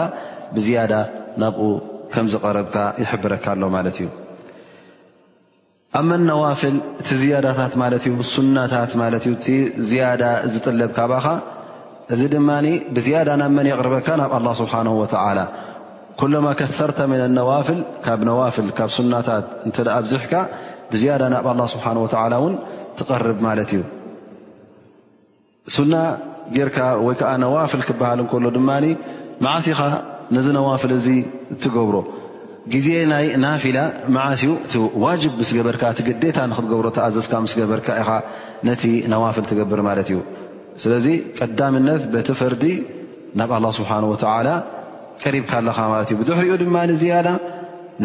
[0.57, 0.93] ብዝያዳ
[1.43, 1.65] ናብኡ
[2.13, 4.07] ከምዝቐርብካ ይሕብረካ ኣሎ ማለት እዩ
[5.99, 9.47] ኣብ መን ነዋፍል እቲ ዝያዳታት ማለት እዩ ሱናታት ማለእዩ እቲ
[9.89, 10.23] ዝያዳ
[10.53, 11.27] ዝጥለብካ ብኻ
[12.15, 12.49] እዚ ድማ
[12.97, 15.39] ብዝያዳ ናብመን የቕርበካ ናብ ኣላ ስብሓን ወዓላ
[16.23, 20.33] ኩሎማ ከሰርታ መን ነዋፍል ካብ ነዋፍል ካብ ሱናታት እተ ኣብዚሕካ
[20.91, 22.53] ብዝያዳ ናብ ኣላ ስብሓን ወላ ውን
[22.99, 23.81] ትቐርብ ማለት እዩ
[25.77, 25.95] ሱና
[26.57, 28.71] ጌርካ ወይ ከዓ ነዋፍል ክበሃል እንከሎ ድማ
[29.47, 29.79] መዓሲኻ
[30.37, 31.09] ነዚ ነዋፍል እዚ
[31.65, 31.97] ትገብሮ
[32.75, 33.79] ግዜ ናይ ናፊላ
[34.17, 38.11] ማዓሲኡ እቲ ዋጅብ ምስ ገበርካ ቲ ግዴታ ንክትገብሮ ተኣዘዝካ ምስገበርካ ኢኻ
[38.69, 38.83] ነቲ
[39.15, 40.21] ነዋፍል ትገብር ማለት እዩ
[40.85, 41.07] ስለዚ
[41.39, 42.65] ቀዳምነት በቲ ፈርዲ
[43.41, 44.47] ናብ ላ ስብሓንወላ
[45.35, 45.53] ሪብካ
[46.29, 46.65] ድሕሪኡ ድ
[47.13, 47.17] ያ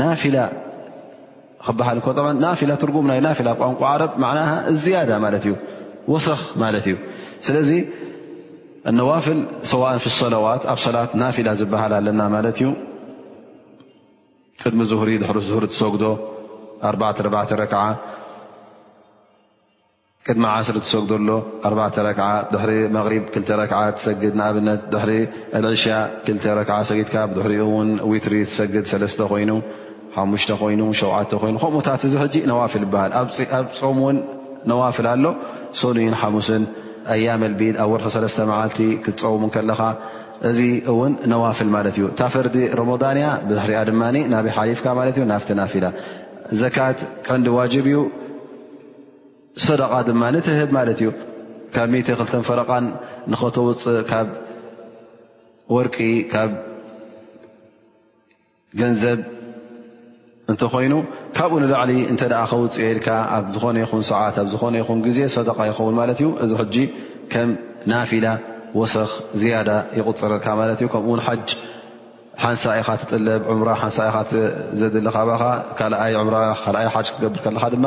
[0.02, 0.38] ናፊላ
[1.66, 1.68] ሃ
[2.44, 2.50] ና
[2.82, 3.08] ትርጉም
[3.62, 4.44] ቋንቋ ዓ
[4.84, 4.98] ዝያ
[6.26, 6.36] ሰ
[6.82, 6.96] እዩ
[7.46, 7.72] ስለዚ
[9.10, 9.40] ዋፍል
[9.72, 12.22] ሰን ሰላዋት ኣብ ሰላት ናፊላ ዝሃል ኣና
[14.64, 15.18] ቅድሚ ሪ
[15.82, 15.96] ሰግ
[16.92, 17.26] 4
[20.32, 21.64] ቅ ሰሎ ف
[46.72, 48.26] ف ፈ
[49.66, 51.10] ሰደቃ ድማ ንትህብ ማለት እዩ
[51.76, 52.86] ካብ ሜት ክልተን ፈረቓን
[53.32, 54.28] ንኸተውፅእ ካብ
[55.76, 55.98] ወርቂ
[56.34, 56.52] ካብ
[58.80, 59.20] ገንዘብ
[60.52, 60.94] እንተኮይኑ
[61.38, 66.20] ካብኡ ንላዕሊ እተ ከውፅየልካ ኣብ ዝኾነ ይኹን ሰዓት ኣብ ዝኾነ ይኹን ግዜ ሰደቃ ይኸውን ማለት
[66.22, 66.76] እዩ እዚ ሕጂ
[67.34, 67.50] ከም
[67.92, 68.28] ናፊላ
[68.80, 71.48] ወሰኽ ዝያዳ ይቁፅረልካ ማለት እዩ ከምኡውን ሓጅ
[72.42, 74.18] ሓንሳ ኢኻ ትጥለብ ዑምራ ሓንሳ ኢኻ
[74.80, 75.42] ዘድሊካኻ
[75.78, 77.86] ካልኣይ ምራ ካኣይ ሓጭ ክትገብር ከለካ ድማ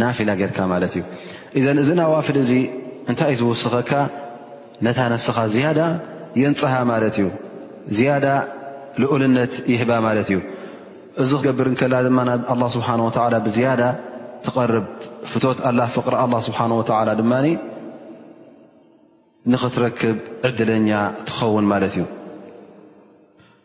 [0.00, 1.02] ናፊኢና ጌርካ ማለት እዩ
[1.58, 2.50] እዘ እዚ ናዋፍድ እዚ
[3.10, 3.92] እንታይ እ ዝወስኸካ
[4.86, 5.80] ነታ ነፍስኻ ዝያዳ
[6.40, 7.28] የንፅሃ ማለት እዩ
[7.98, 8.26] ዝያዳ
[9.02, 10.40] ልኡልነት ይህባ ማለት እዩ
[11.24, 12.18] እዚ ክገብርከላ ድማ
[12.64, 13.02] ብ ስብሓን
[13.34, 13.82] ላ ብዝያዳ
[14.48, 14.86] ትቐርብ
[15.32, 17.32] ፍቶት ላ ፍቕሪ ኣላ ስብሓን ወላ ድማ
[19.52, 20.16] ንኽትረክብ
[20.48, 20.90] ዕድለኛ
[21.28, 22.04] ትኸውን ማለት እዩ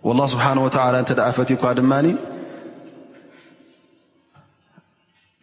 [0.03, 0.67] والله ስብሓه و
[0.99, 1.93] እተ ፈትኳ ድማ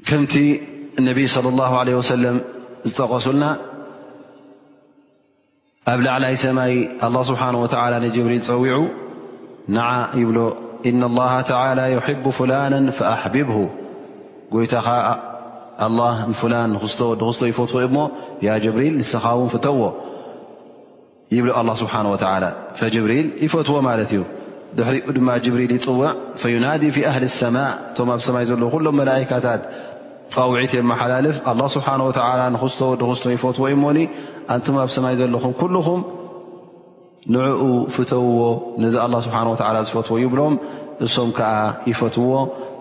[0.09, 0.35] ከምቲ
[1.09, 2.37] ነቢ صى اله عله ሰለም
[2.89, 3.45] ዝጠቀሱልና
[5.93, 6.73] ኣብ ላዕላይ ሰማይ
[7.13, 7.53] ه ስብሓه
[8.17, 8.77] ጅብሪል ፀዊዑ
[9.77, 9.87] ንዓ
[10.23, 10.31] ይብ
[10.91, 13.49] እن اله يب ፍላና فኣحቢብ
[14.55, 14.89] ጎይታኻ
[16.53, 18.01] ላን ክስ ክስቶ ይፈትዎ ሞ
[18.65, 19.81] ጀብሪል ንስኻውን ፍተዎ
[21.37, 22.17] ይብ ه ስብሓه و
[22.95, 24.23] ጅብሪል ይፈትዎ ማለት እዩ
[24.77, 26.09] ድሕሪ ድማ ጅብሪል ይፅውዕ
[26.43, 29.63] فዩናዲ ف ኣህሊ لሰማء እቶም ኣብ ሰማይ ዘለዎ ኩሎም መላئካታት
[30.37, 33.99] ፀውዒት የመሓላልፍ ه ስብሓه ንክዝ ወዲ ክስ ይፈትዎ ኢሞኒ
[34.55, 36.01] ኣንም ኣብ ሰማይ ዘለኹም ኩልኹም
[37.35, 37.63] ንዕኡ
[37.97, 38.43] ፍተውዎ
[38.95, 39.39] ዚ ه ስብሓ
[39.89, 40.55] ዝፈትዎ ይብሎም
[41.07, 41.51] እሶም ከዓ
[41.91, 42.33] ይፈትዎ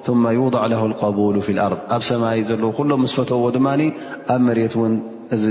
[0.05, 3.67] ث يضዕ ه القبል ف ኣርض ኣብ ሰማይ ዘለዎ ኩሎም ስፈተውዎ ድማ
[4.33, 4.93] ኣብ መሬት ውን
[5.37, 5.43] እዚ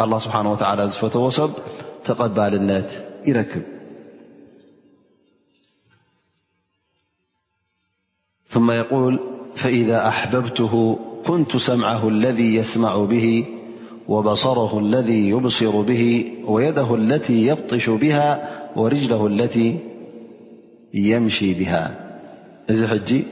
[0.00, 0.36] ه ስብሓ
[0.98, 1.50] ዝፈትዎ ሰብ
[2.06, 2.88] ተቐባልነት
[3.28, 3.64] ይረክብ
[8.50, 9.18] ثم يقول
[9.56, 13.46] فإذا أحببته كنت سمعه الذي يسمع به
[14.08, 19.78] وبصره الذي يبصر به ويده التي يبطش بها ورجله التي
[20.94, 21.94] يمشي بها
[22.70, 23.24] إذ حجي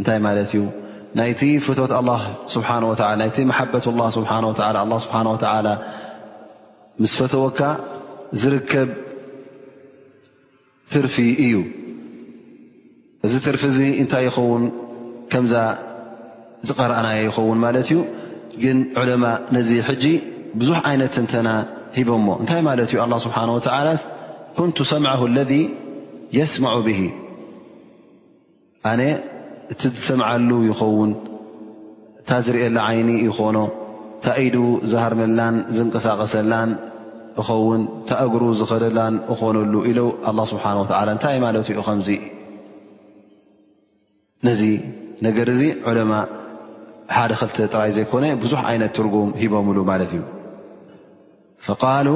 [0.00, 0.68] أنتي مالت ي
[1.16, 5.78] نت فتة الله سبحانه وتعالى ت محبة الله سباهولىالله سبحانه وتعالى
[7.00, 7.76] مسفتوكع
[8.32, 8.88] زركب
[10.92, 11.54] ترفي ي
[13.26, 14.62] እዚ ትርፊ ዙ እንታይ ይኸውን
[15.32, 15.54] ከምዛ
[16.68, 17.96] ዝቐረአናዮ ይኸውን ማለት እዩ
[18.62, 19.24] ግን ዕለማ
[19.56, 20.04] ነዚ ሕጂ
[20.60, 21.48] ብዙሕ ዓይነት እንተና
[21.96, 23.88] ሂቦሞ እንታይ ማለት እዩ ኣላ ስብሓን ወተዓላ
[24.58, 25.52] ኩንቱ ሰምዐ ኣለذ
[26.38, 26.98] የስማዑ ብሂ
[28.90, 29.02] ኣነ
[29.72, 31.10] እቲ ዝሰምዓሉ ይኸውን
[32.20, 33.58] እታ ዝርእላ ዓይኒ ይኾኖ
[34.24, 34.56] ታኢዱ
[34.92, 36.70] ዝሃርመላን ዝንቀሳቐሰላን
[37.40, 42.08] ይኸውን ታእግሩ ዝኸደላን እኮነሉ ኢሉ ኣ ስብሓን ወዓላ እንታይ ማለት ኡ ከምዙ
[44.46, 44.62] ነዚ
[45.26, 46.12] ነገር እዚ ዑለማ
[47.14, 50.22] ሓደ ክልተ ጥራይ ዘይኮነ ብዙሕ ዓይነት ትርጉም ሂቦምሉ ማለት እዩ
[51.66, 52.08] ፈቃሉ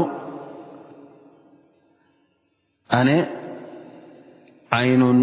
[2.98, 3.08] ኣነ
[4.78, 5.18] ዓይኑን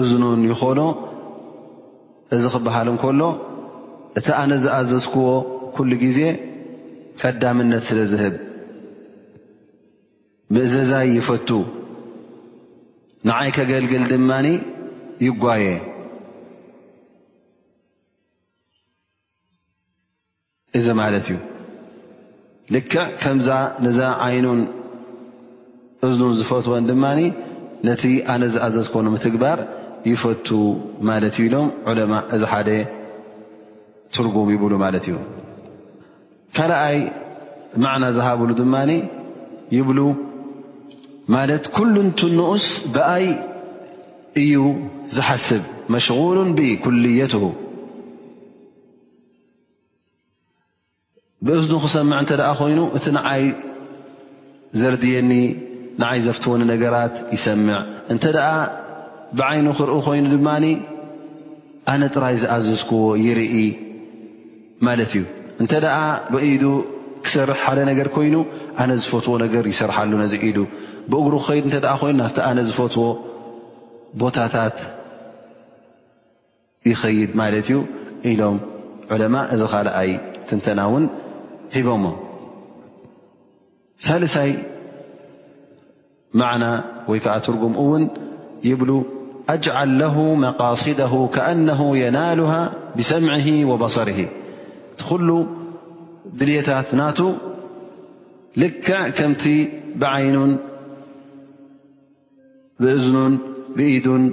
[0.00, 0.80] እዝኑን ይኾኑ
[2.36, 3.20] እዚ ክበሃል ንከሎ
[4.20, 5.26] እቲ ኣነ ዝኣዘዝክዎ
[5.76, 6.20] ኩሉ ግዜ
[7.20, 8.34] ቀዳምነት ስለ ዝህብ
[10.54, 11.48] ምእዘዛይ ይፈቱ
[13.28, 14.46] ንዓይ ከገልግል ድማኒ
[15.24, 15.66] ይጓየ
[20.78, 21.36] እዚ ማለት እዩ
[22.74, 23.48] ልክዕ ከምዛ
[23.84, 24.60] ነዛ ዓይኑን
[26.06, 27.20] እዝንን ዝፈትዎን ድማኒ
[27.86, 28.02] ነቲ
[28.32, 29.58] ኣነ ዝኣዘዝኮኑ ምትግባር
[30.10, 30.48] ይፈቱ
[31.08, 32.70] ማለት ዩ ኢሎም ዑለማ እዚ ሓደ
[34.16, 35.16] ትርጉም ይብሉ ማለት እዩ
[36.56, 36.98] ካልኣይ
[37.84, 38.90] መዕና ዝሃብሉ ድማኒ
[39.76, 39.98] ይብሉ
[41.34, 43.26] ማለት ኩሉንት ንኡስ ብኣይ
[44.40, 44.54] እዩ
[45.16, 45.62] ዝሓስብ
[45.94, 47.34] መሽغሉን ብኩልየት
[51.48, 53.44] ብእዝ ክሰምዕ እንተ ደኣ ኮይኑ እቲ ንዓይ
[54.80, 55.30] ዘርድየኒ
[56.02, 57.78] ንዓይ ዘፍትወኒ ነገራት ይሰምዕ
[58.14, 58.48] እንተ ደኣ
[59.38, 60.64] ብዓይኑ ክርኢ ኮይኑ ድማኒ
[61.92, 63.56] ኣነ ጥራይ ዝኣዘዝክዎ ይርኢ
[64.88, 65.22] ማለት እዩ
[65.62, 65.98] እንተ ደኣ
[66.34, 66.64] ብኢዱ
[67.26, 68.34] ክሰርሕ ሓደ ነገር ኮይኑ
[68.84, 70.58] ኣነ ዝፈትዎ ነገር ይሰርሓሉ ነዚ ኢዱ
[71.10, 73.08] ብእግሩ ክኸይድ እተ ኮይኑ ናፍቲ ኣነ ዝፈትዎ
[74.20, 74.76] ቦታታت
[76.86, 77.80] يخيد لت ዩ
[78.30, 78.56] إሎم
[79.10, 80.10] علمء እዚ لأይ
[80.48, 81.04] تنተናون
[81.76, 81.86] هب
[84.06, 84.50] ሳلሳይ
[86.40, 86.62] معن
[87.16, 88.04] ي ዓ ترጉምኡ وን
[88.70, 88.90] يبل
[89.54, 92.52] أجعل له مقاصده كأنه يناله
[92.96, 94.20] بسمعه وبصره
[95.28, 95.30] ل
[96.40, 97.20] دليታت نت
[98.62, 98.86] لك
[99.18, 99.44] كمت
[100.00, 100.56] بعين
[102.80, 103.32] እዝن
[103.78, 104.24] ብኢዱን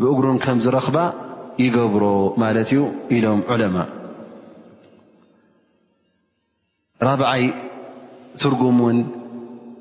[0.00, 0.96] ብእግሩን ከምዝረኽባ
[1.62, 2.04] ይገብሮ
[2.42, 2.80] ማለት እዩ
[3.16, 3.76] ኢሎም ዑለማ
[7.06, 7.44] ራብዓይ
[8.40, 8.98] ትርጉሙን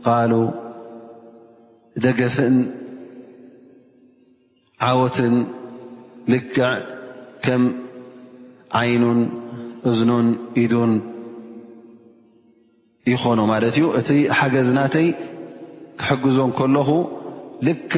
[0.08, 0.32] ቃሉ
[2.04, 2.56] ደገፍን
[4.90, 5.36] ዓወትን
[6.34, 6.62] ልክዕ
[7.48, 7.64] ከም
[8.82, 9.20] ዓይኑን
[9.90, 10.28] እዝኑን
[10.64, 10.94] ኢዱን
[13.14, 15.08] ይኾኖ ማለት እዩ እቲ ሓገዝናተይ
[16.00, 16.90] ክሕግዞን ከለኹ
[17.70, 17.98] ልክዕ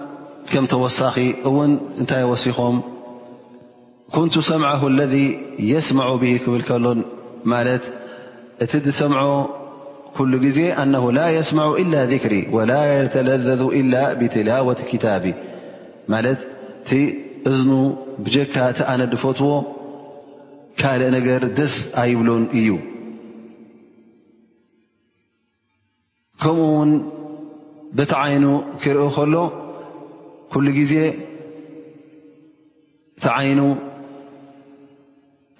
[0.49, 1.15] ك ተوሳኺ
[1.69, 1.71] ን
[2.03, 2.77] እታይ وሲኾም
[4.15, 5.27] كنቱ ሰمعه الذي
[5.73, 6.85] يسمع به ክብል ከሎ
[8.63, 8.71] እቲ
[9.01, 9.21] ሰمع
[10.17, 15.23] كل ዜ أنه لا يسمع إلا ذكሪ ولا يتለذذ إلا بتلوة كتاب
[17.51, 17.71] እዝن
[18.33, 19.47] جካ ቲ أነድፈትዎ
[20.81, 22.67] ካلእ ነር ደስ ኣيብሎን እዩ
[26.43, 26.91] ከمኡ ውን
[27.97, 28.45] بቲ عይن
[28.83, 29.33] ክርኢ ከሎ
[30.53, 30.93] ኩሉ ግዜ
[33.17, 33.59] እቲ ዓይኑ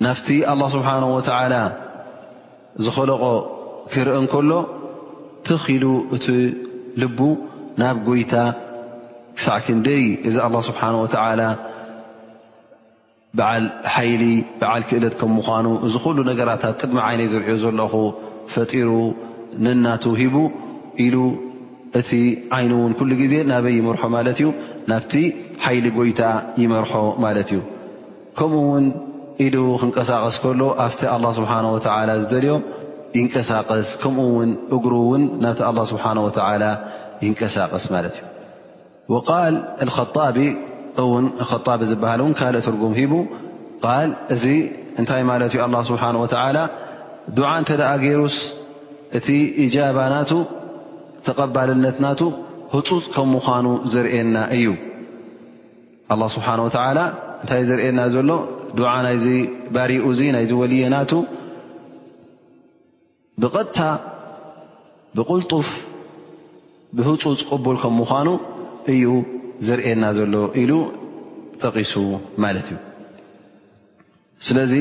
[0.06, 1.54] ናብቲ ኣላه ስብሓን ወትዓላ
[2.86, 3.22] ዝኸለቖ
[3.94, 4.52] ክርአ ንከሎ
[5.48, 5.86] ትኽኢሉ
[6.16, 6.26] እቲ
[7.02, 7.20] ልቡ
[7.82, 8.34] ናብ ጐይታ
[9.38, 11.42] ክሳዕ ክንደይ እዚ ኣላ ስብሓን ወትዓላ
[13.38, 13.66] በዓል
[13.96, 14.24] ሓይሊ
[14.62, 17.94] በዓል ክእለት ከም ምዃኑ እዚ ኩሉ ነገራታት ቅድሚ ዓይነይ ዝርዕዮ ዘለኹ
[18.56, 18.90] ፈጢሩ
[19.68, 20.36] ንናት ሂቡ
[21.06, 21.16] ኢሉ
[22.00, 22.12] እቲ
[22.56, 24.50] ዓይኑ እውን ኩሉ ጊዜ ናበይ ይመርሖ ማለት እዩ
[24.90, 25.14] ናብቲ
[25.64, 26.22] ሓይሊ ጎይታ
[26.64, 26.92] ይመርሖ
[27.24, 27.60] ማለት እዩ
[28.40, 28.86] ከምኡ ውን
[29.46, 31.66] ኢድ ክንቀሳቐስ ከሎ ኣብቲ ኣه ስብሓه
[32.22, 32.54] ዝደልዮ
[33.20, 36.30] ይንቀሳቀስ ከምኡ ውን እጉሩ ውን ናብቲ له ስብሓን ወ
[37.26, 38.16] ይንቀሳቐስ ማለት
[39.10, 39.54] እዩ ቃል
[39.98, 40.38] ከጣቢ
[41.02, 41.26] እውን
[41.68, 43.14] ጣቢ ዝበሃል እውን ካልእ ትርጉም ሂቡ
[44.06, 44.46] ል እዚ
[45.02, 46.20] እንታይ ማለት እዩ ኣه ስብሓንه
[47.38, 48.36] ዱዓ እንተ ደኣ ገይሩስ
[49.18, 49.28] እቲ
[49.64, 50.32] እጃባ ናቱ
[51.26, 52.22] ተቀባልነትናቱ
[52.74, 54.66] ህፁፅ ከም ምዃኑ ዘርእና እዩ
[56.36, 57.00] ስብሓን ተላ
[57.42, 58.30] እንታይ ዝርእና ዘሎ
[58.78, 61.12] ድዓ ናይባሪኡ ዚ ናይ ዝወልየናቱ
[63.44, 63.78] ብቐታ
[65.18, 65.70] ብቕልጡፍ
[66.98, 68.30] ብህፁፅ ቅቡል ከም ምኑ
[68.94, 69.06] እዩ
[69.68, 70.72] ዝርእና ዘሎ ኢሉ
[71.64, 71.94] ጠቂሱ
[72.44, 72.78] ማለት እዩ
[74.48, 74.74] ስለዚ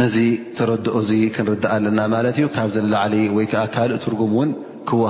[0.00, 0.16] ነዚ
[0.58, 4.50] ተረድኦ እዚ ክንርዳእ ኣለና ማለት እዩ ካብ ዘንላዕሊ ወይዓ ካልእ ትርጉም ውን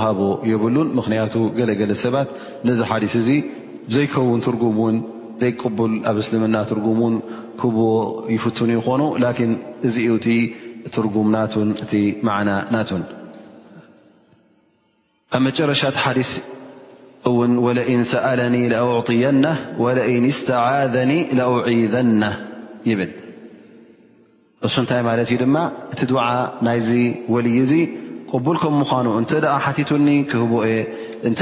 [0.00, 2.28] ሃ ይብሉን ምክንያቱ ገለገለ ሰባት
[2.68, 3.30] ነዚ ሓዲስ እዚ
[3.94, 4.98] ዘይከውን ትርጉም ን
[5.42, 7.16] ዘይቅል ኣብ እስልምና ትጉም ን
[7.60, 7.64] ክ
[8.34, 9.00] ይፍትن ይኾኑ
[9.88, 10.12] እዚኡ
[10.94, 11.40] ትጉም ና
[12.00, 12.90] እ ና ናቱ
[15.36, 16.32] ኣብ መጨረሻ ሓዲስ
[17.48, 18.40] ን ولن ሰأل
[18.72, 19.46] لأعطየና
[19.82, 19.98] ول
[20.38, 22.22] ስتعذኒ لأዒደና
[22.90, 23.10] ይብል
[24.66, 25.56] እሱ ንታይ ለት እዩ ድማ
[25.92, 26.12] እቲ ድ
[26.66, 26.88] ናይዚ
[27.34, 27.58] ወልይ
[28.32, 29.32] ቅቡል ከም ምዃኑ እተ
[29.64, 30.78] ሓቲቱኒ ክህቦ እየ
[31.30, 31.40] እተ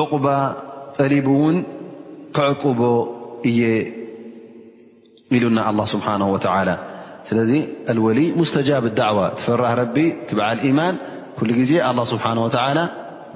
[0.00, 0.26] ዕቁባ
[0.96, 1.56] ጠሊብ እውን
[2.36, 2.80] ክዕቁቦ
[3.50, 3.60] እየ
[5.36, 6.20] ኢሉና ه ስብሓه
[7.28, 7.52] ስለዚ
[7.90, 9.96] ኣልወልይ ሙስተጃብ ዳዕዋ ትፈራህ ረቢ
[10.28, 10.94] ትበዓል ማን
[11.38, 12.88] ኩሉ ግዜ ه ስብሓه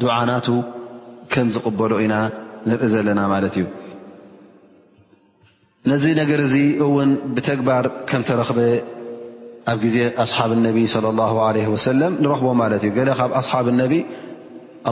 [0.02, 0.46] ድዓናቱ
[1.32, 2.14] ከም ዝቕበሎ ኢና
[2.68, 3.66] ንርኢ ዘለና ማለት እዩ
[5.90, 8.58] ነዚ ነገር እዚ እውን ብተግባር ከምረክበ
[9.72, 13.92] ኣብ ግዜ ኣስሓብ ነቢ صለ ላه ለ ወሰለም ንረኽቦ ማለት እዩ ገለ ካብ ኣስሓብ ነቢ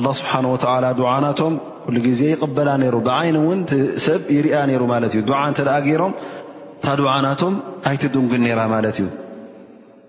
[0.04, 1.54] ላ ስብሓን ወላ ድዓናቶም
[1.86, 3.60] ኩሉ ጊዜ ይቕበላ ነይሩ ብዓይኒ እውን
[4.06, 6.12] ሰብ ይርያ ነይሩ ማለት እዩ ዱዓ እተደኣ ገይሮም
[6.76, 7.54] እንታ ድዓናቶም
[7.90, 9.08] ኣይቲ ድንጉን ነራ ማለት እዩ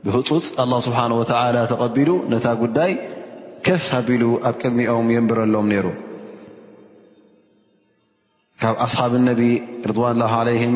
[0.05, 2.91] ብህፁፅ ኣላه ስብሓን ወተላ ተቐቢሉ ነታ ጉዳይ
[3.67, 5.85] ከፍ ኣቢሉ ኣብ ቅድሚኦም የንበረሎም ነይሩ
[8.63, 9.41] ካብ ኣስሓብ ነቢ
[9.91, 10.75] ርድዋንላ ለይህም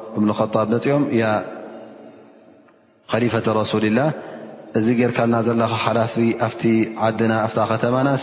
[0.19, 1.25] እብጣብ ነፅኦም ያ
[3.11, 3.99] ከሊፈة ረሱሊላ
[4.79, 6.61] እዚ ጌር ካልና ዘለካ ሓላፍቲ ኣብቲ
[7.05, 8.21] ዓድና ኣፍታ ኸተማናስ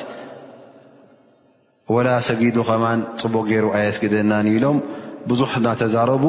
[1.95, 4.79] ወላ ሰጊዱ ኸማን ፅቡቕ ገይሩ ኣየስግደናን ኢሎም
[5.29, 6.25] ብዙሕ ናተዛረቡ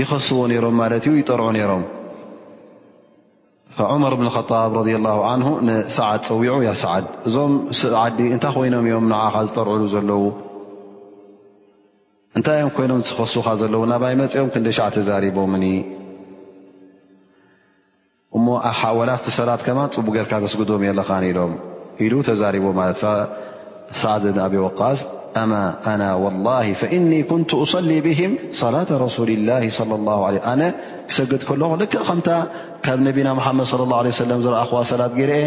[0.00, 1.82] ይኸስዎ ነሮም ማለት እዩ ይጠርዑ ነይሮም
[3.92, 4.80] ዑመር እብን ከጣብ ረ
[5.40, 7.52] ን ንሰዓድ ፀዊዑ ያ ሰዓድ እዞም
[8.04, 10.22] ዓዲ እንታይ ኮይኖም እዮም ንዓኻ ዝጠርዕሉ ዘለው
[12.38, 15.64] እንታይ እኦም ኮይኖም ዝኸሱኻ ዘለዉ ናባይ መፅኦም ክንደ ሻዕ ተዛሪቦምኒ
[18.38, 21.52] እሞ ኣሓወላፍቲ ሰላት ከማ ፅቡ ጌርካ ተስግዶም እየለኻኒ ኢሎም
[22.06, 23.00] ኢሉ ተዛሪቦ ማለት
[24.02, 25.00] ሳዕድ ብኒኣብ ወቃስ
[25.42, 25.52] ኣማ
[25.92, 28.32] ኣና ዋላሂ ፈእኒ ኩንቱ እصሊ ብህም
[28.74, 29.56] ላة ረሱሊ ላ
[30.36, 30.60] ለ ኣነ
[31.10, 32.28] ክሰግድ ከለኹ ል ከምታ
[32.86, 35.42] ካብ ነቢና ሓመድ ለ ላه ለም ዝረእኽዋ ሰላት ገይረአ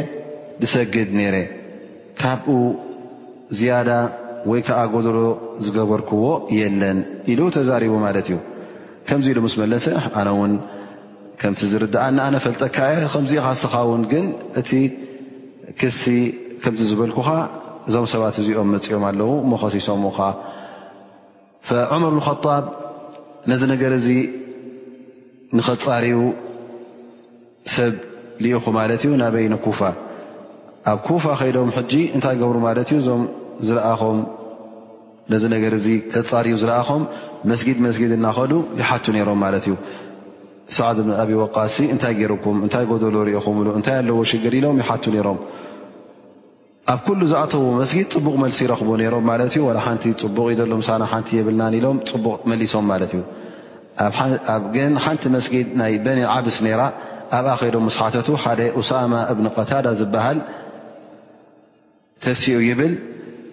[0.63, 1.35] ዝሰግድ ነይረ
[2.23, 2.57] ካብኡ
[3.59, 3.89] ዝያዳ
[4.51, 5.17] ወይ ከዓ ጎድሎ
[5.65, 6.23] ዝገበርክዎ
[6.59, 6.97] የለን
[7.31, 8.37] ኢሉ ተዛሪቡ ማለት እዩ
[9.07, 9.85] ከምዚ ኢሉ ምስ መለሰ
[10.21, 10.53] ኣነ ውን
[11.41, 14.25] ከምቲ ዝርድኣ ንኣነ ፈልጠካየ ከምዚኢካ ስኻ እውን ግን
[14.61, 14.69] እቲ
[15.79, 16.03] ክሲ
[16.63, 17.29] ከምዚ ዝበልኩካ
[17.89, 20.19] እዞም ሰባት እዚኦም መፅኦም ኣለው ሞከሲሶምዎካ
[21.95, 22.63] ዕመር ብከጣብ
[23.51, 24.07] ነዚ ነገር እዚ
[25.57, 26.23] ንኸፃሪው
[27.75, 27.93] ሰብ
[28.43, 29.79] ልኢኹ ማለት እዩ ናበይኒ ኩፋ
[30.91, 33.21] ኣብ ኩፋ ከይዶም ሕጂ እንታይ ገብሩ ማለት እዩ እዞም
[33.67, 34.17] ዝለኣኹም
[35.31, 37.03] ነዚ ነገር እዚ ተፃሪኡ ዝለኣኹም
[37.51, 39.75] መስጊድ መስጊድ እናኸዱ ይሓቱ ነሮም ማለት እዩ
[40.77, 45.39] ሰዕድ ብ ኣብ ወቃሲ እንታይ ገይርኩም እንታይ ጎደሎ ሪኢኹምሉ እንታይ ኣለዎ ሽግር ኢሎም ይሓቱ ነሮም
[46.93, 51.03] ኣብ ኩሉ ዝኣተዎ መስጊድ ፅቡቅ መልሲ ይረኽቦ ነሮም ማለት እዩ ሓንቲ ፅቡቅ እዩ ዘሎ ምሳና
[51.13, 53.21] ሓንቲ የብልና ኢሎም ፅቡቕ መሊሶም ማለት እዩ
[54.75, 56.81] ግን ሓንቲ መስጊድ ናይ በኒ ዓብስ ነራ
[57.37, 60.39] ኣብ ኣ ኸይዶ ስሓተቱ ሓደ ኡሳማ እብኒ ቀታዳ ዝበሃል
[62.25, 62.93] ተሲኡ ይብል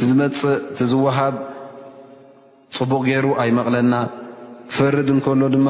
[0.00, 0.58] ዝመፅእ
[0.90, 1.34] ዝሃብ
[2.76, 3.94] ፅቡቕ ገይሩ ኣይመቕለና
[4.76, 5.68] ፈርድ ከሎ ድማ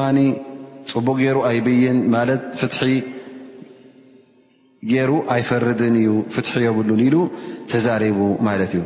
[0.91, 2.29] ፅቡቕ ገይሩ ኣይብይን ማለ
[2.61, 2.89] ፍ
[5.09, 7.17] ሩ ኣይፈርድን እዩ ፍት የብሉን ኢሉ
[7.71, 8.17] ተዛሪቡ
[8.47, 8.81] ማለት እዩ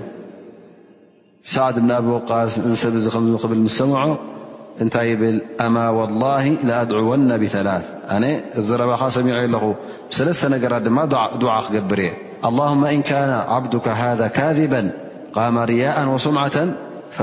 [1.54, 2.96] ሳዓድ ብን ኣብ ወቃስ እዚ ሰብ
[3.44, 3.98] ከ ብል ሰምዖ
[4.84, 6.46] እንታይ ብል ኣማ ولላه
[6.84, 7.86] أድعወና ብثላث
[8.16, 8.26] ኣነ
[8.60, 9.64] እዚ ረባኻ ሰሚዑ ኣለኹ
[10.10, 10.98] ብሰለስተ ነገራት ድማ
[11.44, 12.12] ድዓ ክገብር እየ
[13.12, 13.60] ه ነ ዓ
[14.22, 14.74] ذ ካذባ
[15.72, 16.56] ርያء وስምዓة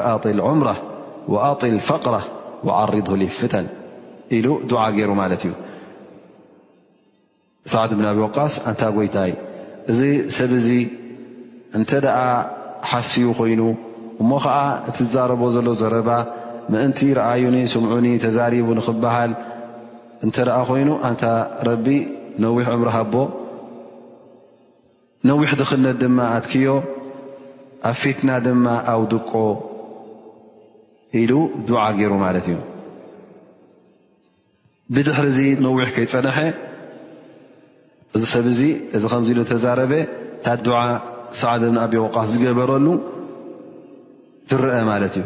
[0.08, 0.60] ኣ ዑም
[1.48, 2.14] ኣط ፈقራ
[2.66, 3.66] وዓሪض ሊፍተን
[4.36, 5.52] ኢሉ ድዓ ገይሩ ማለት እዩ
[7.72, 9.32] ሳዕድ እብን ኣብ وቃስ እንታ ጎይታይ
[9.92, 10.00] እዚ
[10.36, 10.68] ሰብዚ
[11.78, 12.18] እንተ ደኣ
[12.90, 13.62] ሓስዩ ኮይኑ
[14.22, 14.56] እሞ ከዓ
[14.90, 16.10] እትዛረቦ ዘሎ ዘረባ
[16.72, 17.44] ምእንቲ ረኣዩ
[17.74, 19.32] ስምዑኒ ተዛሪቡ ንክብሃል
[20.24, 21.24] እንተ ኣ ኮይኑ ንታ
[21.68, 21.86] ረቢ
[22.44, 23.14] ነዊሕ ዕምሪ ሃቦ
[25.30, 26.70] ነዊሕ ዝክነ ድማ ኣትኪዮ
[27.88, 29.30] ኣብ ፊትና ድማ ኣው ድቆ
[31.20, 31.32] ኢሉ
[31.68, 32.58] ድዓ ገይሩ ማለት እዩ
[34.94, 36.38] ብድሕሪ እዚ ነዊሕ ከይፀንሐ
[38.16, 38.62] እዚ ሰብ ዚ
[38.96, 39.92] እዚ ከምዚ ኢሉ ተዛረበ
[40.44, 40.78] ታ ድዓ
[41.40, 42.86] ሰዓን ኣብዮ ወቃስ ዝገበረሉ
[44.50, 45.24] ትርአ ማለት እዩ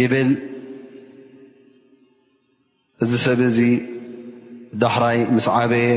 [0.00, 0.30] ይብል
[3.04, 3.58] እዚ ሰብ እዚ
[4.84, 5.90] ዳሕራይ ምስ ዓበየ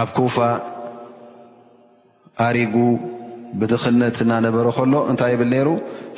[0.00, 0.36] ኣብ ኩፋ
[2.46, 2.74] ኣሪጉ
[3.60, 5.68] ብድኽነት እናነበረ ከሎ እንታይ ይብል ነይሩ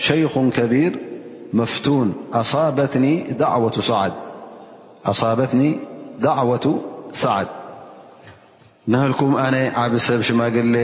[0.07, 0.95] ሸይኹን ከቢር
[1.59, 2.09] መፍቱን
[2.41, 3.07] ኣሳበትኒ
[6.24, 6.66] ዳዕወቱ
[7.22, 7.49] ሰዓድ
[8.93, 10.74] ንህልኩም ኣነ ዓብ ሰብ ሽማግለ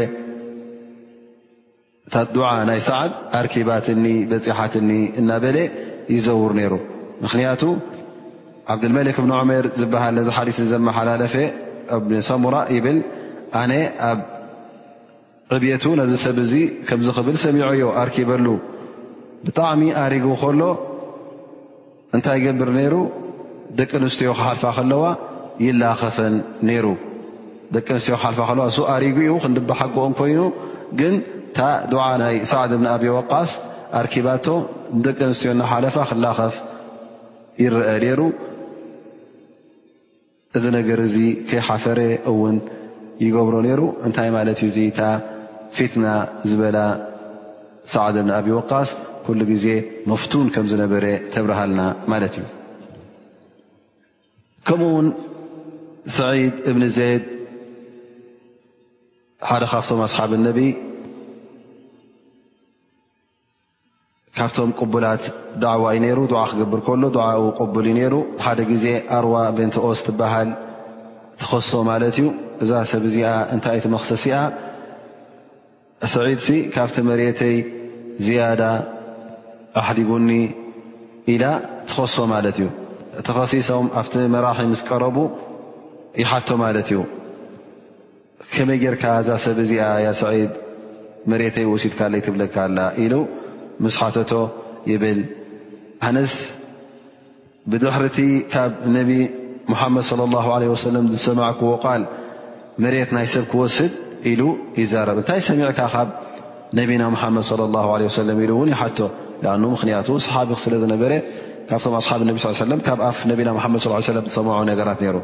[2.09, 4.91] እታት ድዓ ናይ ሰዓድ ኣርኪባትኒ በፂሓትኒ
[5.21, 5.59] እናበለ
[6.15, 6.75] ይዘውሩ ነይሩ
[7.23, 7.63] ምኽንያቱ
[8.73, 11.35] ዓብድልመሊክ እብን ዑሜር ዝበሃል ነዚሓሊት ዘመሓላለፈ
[11.97, 12.99] እብኒ ሰሙራ ይብል
[13.61, 13.73] ኣነ
[14.11, 14.21] ኣብ
[15.57, 16.53] ዕብቱ ነዚ ሰብ እዙ
[16.87, 18.47] ከምዚ ክብል ሰሚዖ ዮ ኣርኪበሉ
[19.45, 20.63] ብጣዕሚ ኣሪጉ ከሎ
[22.17, 22.95] እንታይ ገብር ነይሩ
[23.79, 25.05] ደቂ ኣንስትዮ ክሓልፋ ከለዋ
[25.67, 26.35] ይላኸፈን
[26.77, 26.87] ይሩ
[27.75, 30.41] ደቂ ኣንስትዮ ክሓልፋ ከለዋ እሱ ኣሪጉ ክንድብሓጎኦን ኮይኑ
[31.01, 31.15] ግን
[31.57, 33.51] ታ ድዓ ናይ ሳዕድ እብኒኣብ ወቃስ
[34.01, 34.47] ኣርኪባቶ
[35.07, 36.55] ደቂ ኣንስትዮ ናሓለፋ ክላኸፍ
[37.65, 38.21] ይረአ ነይሩ
[40.57, 41.17] እዚ ነገር እዚ
[41.49, 42.01] ከይሓፈረ
[42.33, 42.57] እውን
[43.25, 45.09] ይገብሮ ነይሩ እንታይ ማለት እዩ ዚ ታ
[45.77, 46.07] ፊትና
[46.49, 46.79] ዝበላ
[47.93, 48.91] ሰዕድ ብን ኣብይ ወቃስ
[49.27, 49.67] ኩሉ ግዜ
[50.11, 51.05] መፍቱን ከም ዝነበረ
[51.35, 51.81] ተብርሃልና
[52.13, 52.45] ማለት እዩ
[54.69, 55.09] ከምኡ ውን
[56.17, 57.25] ስዒድ እብኒ ዘይድ
[59.49, 60.61] ሓደ ካብቶም ኣስሓብ ነቢ
[64.39, 65.23] ካብቶም ቅቡላት
[65.63, 68.15] ዳዕዋ እዩ ነይሩ ድዓ ክገብር ከሎ ድዓኡ ቕቡል እዩ ነይሩ
[68.45, 68.85] ሓደ ግዜ
[69.19, 70.49] ኣርዋ ቤንትኦስ ትበሃል
[71.41, 72.27] ትኸሶ ማለት እዩ
[72.65, 74.43] እዛ ሰብ እዚኣ እንታይቲ መኽሰሲ ኣ
[76.15, 77.57] ስዒድ ሲ ካብቲ መሬተይ
[78.27, 78.63] ዝያዳ
[79.83, 80.29] ኣሕዲጉኒ
[81.37, 81.45] ኢላ
[81.89, 82.69] ትኸሶ ማለት እዩ
[83.21, 85.17] እቲ ኸሲሶም ኣብቲ መራሒ ምስ ቀረቡ
[86.23, 87.01] ይሓቶ ማለት እዩ
[88.55, 90.53] ከመይ ጌይርካዓ እዛ ሰብ እዚኣ ያ ስዒድ
[91.31, 93.15] መሬተይ ወሲድካ ለ ይትብለካኣላ ኢሉ
[93.95, 94.33] ስሓቶ
[94.91, 95.19] ይብል
[96.09, 96.33] ኣነስ
[97.73, 98.19] ብድሕርቲ
[98.53, 99.11] ካብ ነቢ
[99.81, 100.17] ሓመድ صى
[100.49, 102.03] ه سለ ዝሰማዕክዎ ቓል
[102.83, 103.93] መሬት ናይ ሰብ ክወስድ
[104.31, 104.43] ኢሉ
[104.81, 106.09] ይዛረብ እንታይ ሰሚዕካ ካብ
[106.81, 108.99] ነቢና ሓመድ ص ه ኢሉ ውን ይሓቶ
[109.75, 111.13] ምክንያቱ صሓቢ ስለ ዝነበረ
[111.69, 115.17] ካብቶም ኣሓብ ነቢ ص ካብ ኣፍ ነና መድ ص ዝሰምዑ ነገራት ይሩ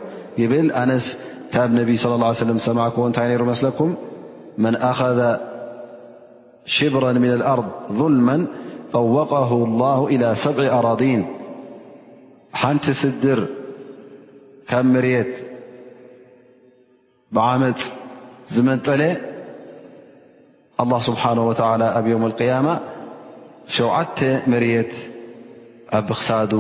[0.43, 1.07] ይብል ኣነስ
[1.55, 3.91] ካብ ነቢ صى اه ዝሰማክዎ እንታይ ሩ መስለኩም
[6.67, 8.47] ሽبرا من الأርض ظልما
[8.93, 11.25] ጠوቀه الله إلى ሰع أرضيን
[12.61, 13.39] ሓنቲ ስድር
[14.71, 15.33] ካብ ርት
[17.37, 17.81] بዓመፅ
[18.55, 19.03] ዝመጠለ
[20.83, 21.53] الله سبሓنه و
[21.99, 22.67] ኣብ يوم القيم
[23.77, 24.19] 7ዓተ
[24.65, 24.95] ርት
[25.97, 26.53] ኣ ክሳዱ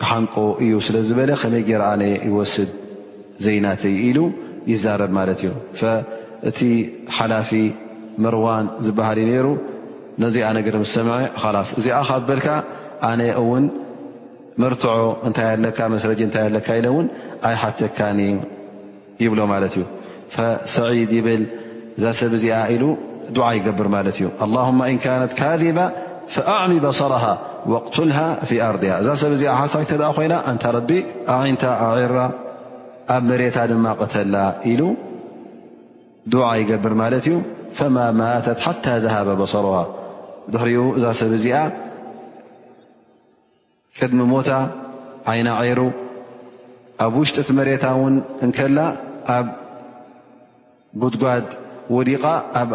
[0.00, 1.90] ክሓንቆ እዩ ስለ ዝበለ ከመይ ርኣ
[2.28, 2.70] ይወስድ
[3.44, 3.82] ዘናተ
[4.16, 4.18] ሉ
[4.72, 7.74] ይዛረብ እዩእ
[8.24, 9.46] መርዋን ዝበሃልእዩ ነሩ
[10.22, 11.14] ነዚኣ ነገር ምስ ሰምዐ
[11.54, 12.46] ላስ እዚ ካ በልካ
[13.10, 13.64] ኣነ ውን
[14.62, 14.92] መርትዖ
[15.28, 17.06] እንታይ ኣለካ መስረጅ እታይ ለካ ኢለ ውን
[17.48, 17.98] ኣይሓተካ
[19.24, 19.84] ይብሎ ማለት እዩ
[20.34, 21.42] ፈሰዒድ ይብል
[21.98, 22.84] እዛ ሰብ እዚኣ ኢሉ
[23.36, 25.78] ድዓ ይገብር ማለት እዩ ላهመ እን ካነት ካذባ
[26.34, 27.24] ፈኣዕሚ በصረሃ
[27.72, 30.90] وቕትልሃ ፊ ኣርዲ እዛ ሰብ እዚኣ ሓሳይ ተ ኮይና እንታ ረቢ
[31.36, 32.18] ኣንታ ኣዒራ
[33.14, 34.36] ኣብ መሬታ ድማ ቐተላ
[34.72, 34.82] ኢሉ
[36.32, 37.36] ድዓ ይገብር ማለት እዩ
[37.78, 37.82] ف
[39.52, 39.66] صር
[40.54, 41.56] ድሪኡ እዛ ሰብ እዚኣ
[43.98, 44.50] ቅድሚ ሞታ
[45.30, 45.80] ዓይና عሩ
[47.04, 48.14] ኣብ ውሽጢቲ መሬታ ውን
[48.46, 48.78] እከላ
[49.36, 49.46] ኣብ
[51.02, 51.46] ጉድጓድ
[51.96, 52.24] ወዲቓ
[52.62, 52.70] ኣብ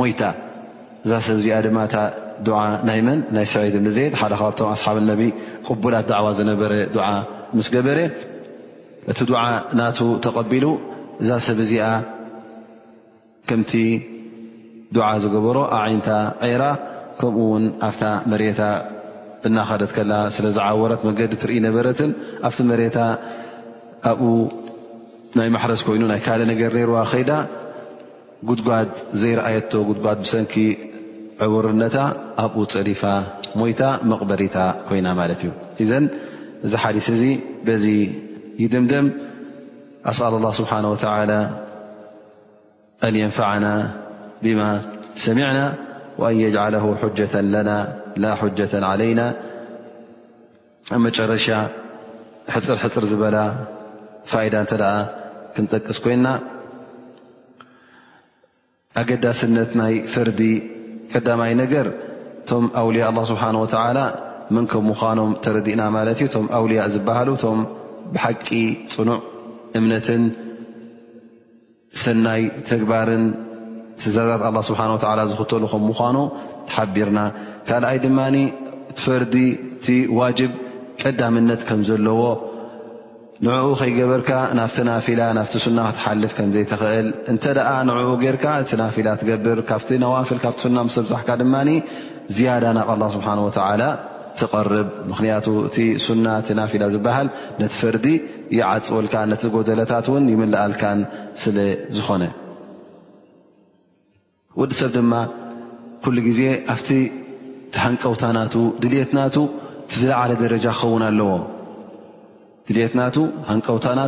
[0.00, 0.22] ሞይታ
[1.04, 1.80] እዛ ሰብ ዚኣ ድማ
[2.90, 3.68] ናይ መን ናይ ሰይ
[3.98, 5.18] ዘድ ሓደ ካብቶም ኣሓብ ነ
[5.68, 6.72] ቅቡላት ዕዋ ዝነበረ
[7.10, 7.10] ዓ
[7.58, 7.98] ምስ ገበረ
[9.12, 9.46] እቲ ዓ
[9.80, 10.66] ናቱ ተቐቢሉ
[11.22, 11.88] እዛ ሰብ እዚኣ
[13.62, 13.62] ም
[14.96, 16.10] ዱዓ ዝገበሮ ኣብዓይነታ
[16.50, 16.64] ዔራ
[17.18, 18.60] ከምኡ ውን ኣብታ መሬታ
[19.48, 22.10] እናኸደት ከላ ስለ ዝዓወረት መገዲ ትርኢ ነበረትን
[22.48, 22.98] ኣብቲ መሬታ
[24.10, 24.26] ኣብኡ
[25.38, 27.30] ናይ ማሕረስ ኮይኑ ናይ ካልእ ነገር ነይርዋ ኸይዳ
[28.48, 30.54] ጉድጓድ ዘይረኣየቶ ጉድጓድ ብሰንኪ
[31.46, 31.96] ዕውርነታ
[32.42, 33.02] ኣብኡ ፀሊፋ
[33.60, 34.56] ሞይታ መቕበሪታ
[34.88, 35.50] ኮይና ማለት እዩ
[35.84, 36.04] እዘን
[36.66, 37.24] እዚ ሓሊስ እዚ
[37.66, 37.86] በዚ
[38.62, 39.06] ይድምደም
[40.10, 41.32] ኣስኣል ላ ስብሓን ወተላ
[43.06, 43.64] ኣን የንፍዓና
[44.42, 44.62] ብማ
[45.24, 45.58] ሰሚና
[46.24, 46.74] ን يለ
[47.18, 47.34] ጀة
[47.68, 47.70] ና
[48.22, 49.20] ላ ጀة عለይና
[51.06, 51.46] መጨረሻ
[52.54, 53.36] ሕፅርሕፅር ዝበላ
[54.30, 54.74] ፋኢዳ እተ
[55.54, 56.26] ክንጠቅስ ኮይና
[59.00, 60.40] ኣገዳስነት ናይ ፈርዲ
[61.12, 61.86] ቀዳማይ ነገር
[62.50, 63.50] ቶም ኣውልያ ه ስብሓه
[63.98, 64.00] ላ
[64.54, 67.60] ምን ከም ምዃኖም ተረዲእና ማለት እዩ ቶም ኣውልያ ዝበሃሉ ቶም
[68.14, 68.48] ብሓቂ
[68.94, 69.20] ፅኑዕ
[69.78, 70.22] እምነትን
[72.02, 73.24] ሰናይ ተግባርን
[74.00, 74.10] ት
[74.68, 74.80] ስሓ
[75.30, 76.16] ዝክተሉ ከም ምኑ
[76.68, 77.20] ተሓቢርና
[77.68, 79.34] ካኣይ ድማ እቲ ፈርዲ
[79.84, 80.52] ቲ ዋጅብ
[81.02, 82.20] ቀዳምነት ከምዘለዎ
[83.44, 85.44] ንኡ ከይገበርካ ናብ ናፊላ ና
[85.76, 87.44] ና ክትሓልፍ ከዘይትኽእል እተ
[87.88, 87.96] ንኡ
[88.36, 91.54] ርካ እ ናፊላ ትገብር ካብቲ ነዋፍ ካብ ና ብዛሕካ ድማ
[92.36, 93.28] ዝያዳ ናብ ስብሓ
[94.38, 95.76] ትቐርብ ምክንያቱ እቲ
[96.24, 96.28] ና
[96.60, 97.28] ናፊላ ዝበሃል
[97.62, 98.06] ነቲ ፈርዲ
[98.58, 101.00] ይዓፅውልካ ነቲ ጎደለታት ን ይምላኣልካን
[101.42, 101.56] ስለ
[101.98, 102.22] ዝኾነ
[104.60, 105.12] ወዲ ሰብ ድማ
[106.02, 106.40] ኩሉ ግዜ
[106.72, 106.74] ኣ
[107.84, 109.18] ሃንቀውታናቱ ድትና
[109.94, 110.68] ዝድትና
[113.48, 114.00] ሃንውታና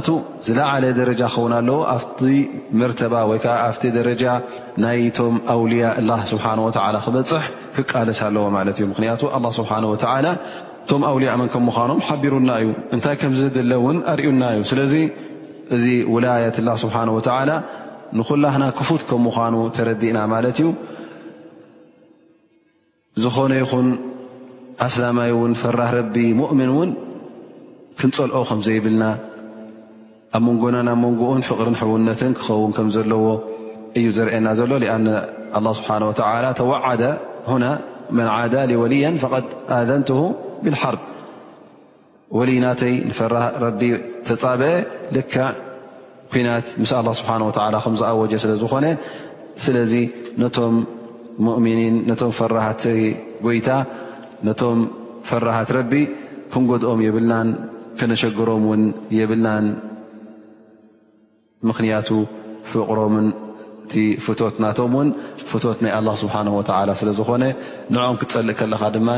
[0.47, 2.21] ዝለዓለ ደረጃ ክኸውን ኣለዎ ኣብቲ
[2.81, 4.25] መርተባ ወይከዓ ኣብቲ ደረጃ
[4.85, 6.45] ናይቶም ኣውልያ ላ ስብሓ
[7.07, 7.45] ክበፅሕ
[7.79, 10.27] ክቃለስ ኣለዎ ማለት እዩ ምክንያቱ ላ ስብሓን ወላ
[10.87, 12.69] እቶም ኣውልያ መን ከም ምዃኖም ሓቢሩና እዩ
[12.99, 14.95] እንታይ ከምዘ ድለ ውን ኣርዩና እዩ ስለዚ
[15.79, 15.85] እዚ
[16.15, 17.33] ውላያት ላ ስብሓላ
[18.19, 20.69] ንኩላህና ክፉት ከም ምዃኑ ተረዲእና ማለት እዩ
[23.25, 23.89] ዝኾነ ይኹን
[24.87, 26.91] ኣስላማይ ውን ፈራህ ረቢ ሙእምን ውን
[28.01, 29.05] ክንፀልኦ ከም ዘይብልና
[30.37, 33.27] ኣብ መንጎና ናብ መንጎኡን ፍቕርን ሕውነትን ክኸውን ከም ዘለዎ
[33.99, 35.07] እዩ ዘርአየና ዘሎ ኣን
[35.79, 36.03] ስብሓን
[36.61, 37.03] ተዋዓደ
[37.53, 37.65] ሁና
[38.17, 39.33] መን ዓዳ ወልያ ቐ
[39.79, 40.11] ኣዘንት
[40.65, 41.03] ብልሓርብ
[42.39, 43.81] ወልይ ናተይ ንፈራህ ረቢ
[44.29, 44.73] ተፃብአ
[45.17, 45.33] ልክ
[46.33, 48.87] ኩናት ምስ ኣላ ስብሓን ወዓላ ከም ዝኣወጀ ስለ ዝኾነ
[49.65, 49.93] ስለዚ
[50.43, 50.75] ነቶም
[51.47, 52.83] ሙእሚኒን ነቶም ፈራቲ
[53.47, 53.69] ጎይታ
[54.49, 54.79] ነቶም
[55.29, 55.93] ፈራሓት ረቢ
[56.53, 57.49] ክንጎድኦም የብልናን
[58.01, 58.83] ከነሸግሮም ውን
[59.19, 59.67] የብልናን
[61.69, 62.11] ምኽንያቱ
[62.71, 63.27] ፍቕሮምን
[63.87, 63.95] እቲ
[64.27, 65.09] ፍቶት ናቶም ውን
[65.51, 67.45] ፍቶት ናይ ኣላ ስብሓን ወዓላ ስለዝኾነ
[67.95, 69.09] ንኦም ክትፀልእ ከለኻ ድማ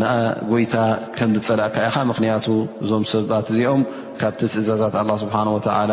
[0.00, 0.10] ንኣ
[0.50, 0.74] ጎይታ
[1.16, 2.46] ከም ዝፀላእካ ኢኻ ምክንያቱ
[2.84, 3.82] እዞም ሰብት እዚኦም
[4.22, 5.92] ካብቲ ትእዛዛት ኣላ ስብሓነወዓላ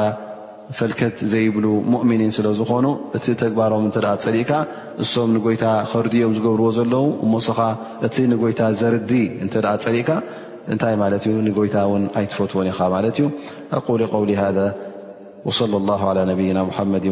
[0.77, 2.85] ፈልከት ዘይብሉ ሙእምኒን ስለ ዝኾኑ
[3.17, 4.51] እቲ ተግባሮም እንተደኣ ፀሊእካ
[5.03, 7.59] እሶም ንጎይታ ኸርድዮም ዝገብርዎ ዘለዉ እመስኻ
[8.07, 9.11] እቲ ንጎይታ ዘርዲ
[9.45, 10.09] እንተ ኣ ፀሊእካ
[10.73, 13.25] እንታይ ማለት እዩ ንጎይታ ውን ኣይትፈትዎን ኢኻ ማለት እዩ
[13.79, 14.47] ኣቁል ቆውሊ ሃ
[15.47, 17.05] ወصለ ላሁ ላ ነብይና ሙሓመድ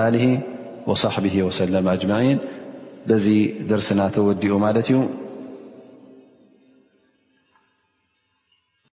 [0.00, 0.16] ዓ ል
[0.90, 2.38] ወصሕብ ወሰለም አጅማዒን
[3.08, 3.26] በዚ
[3.70, 4.98] ደርስና ተወዲኡ ማለት እዩ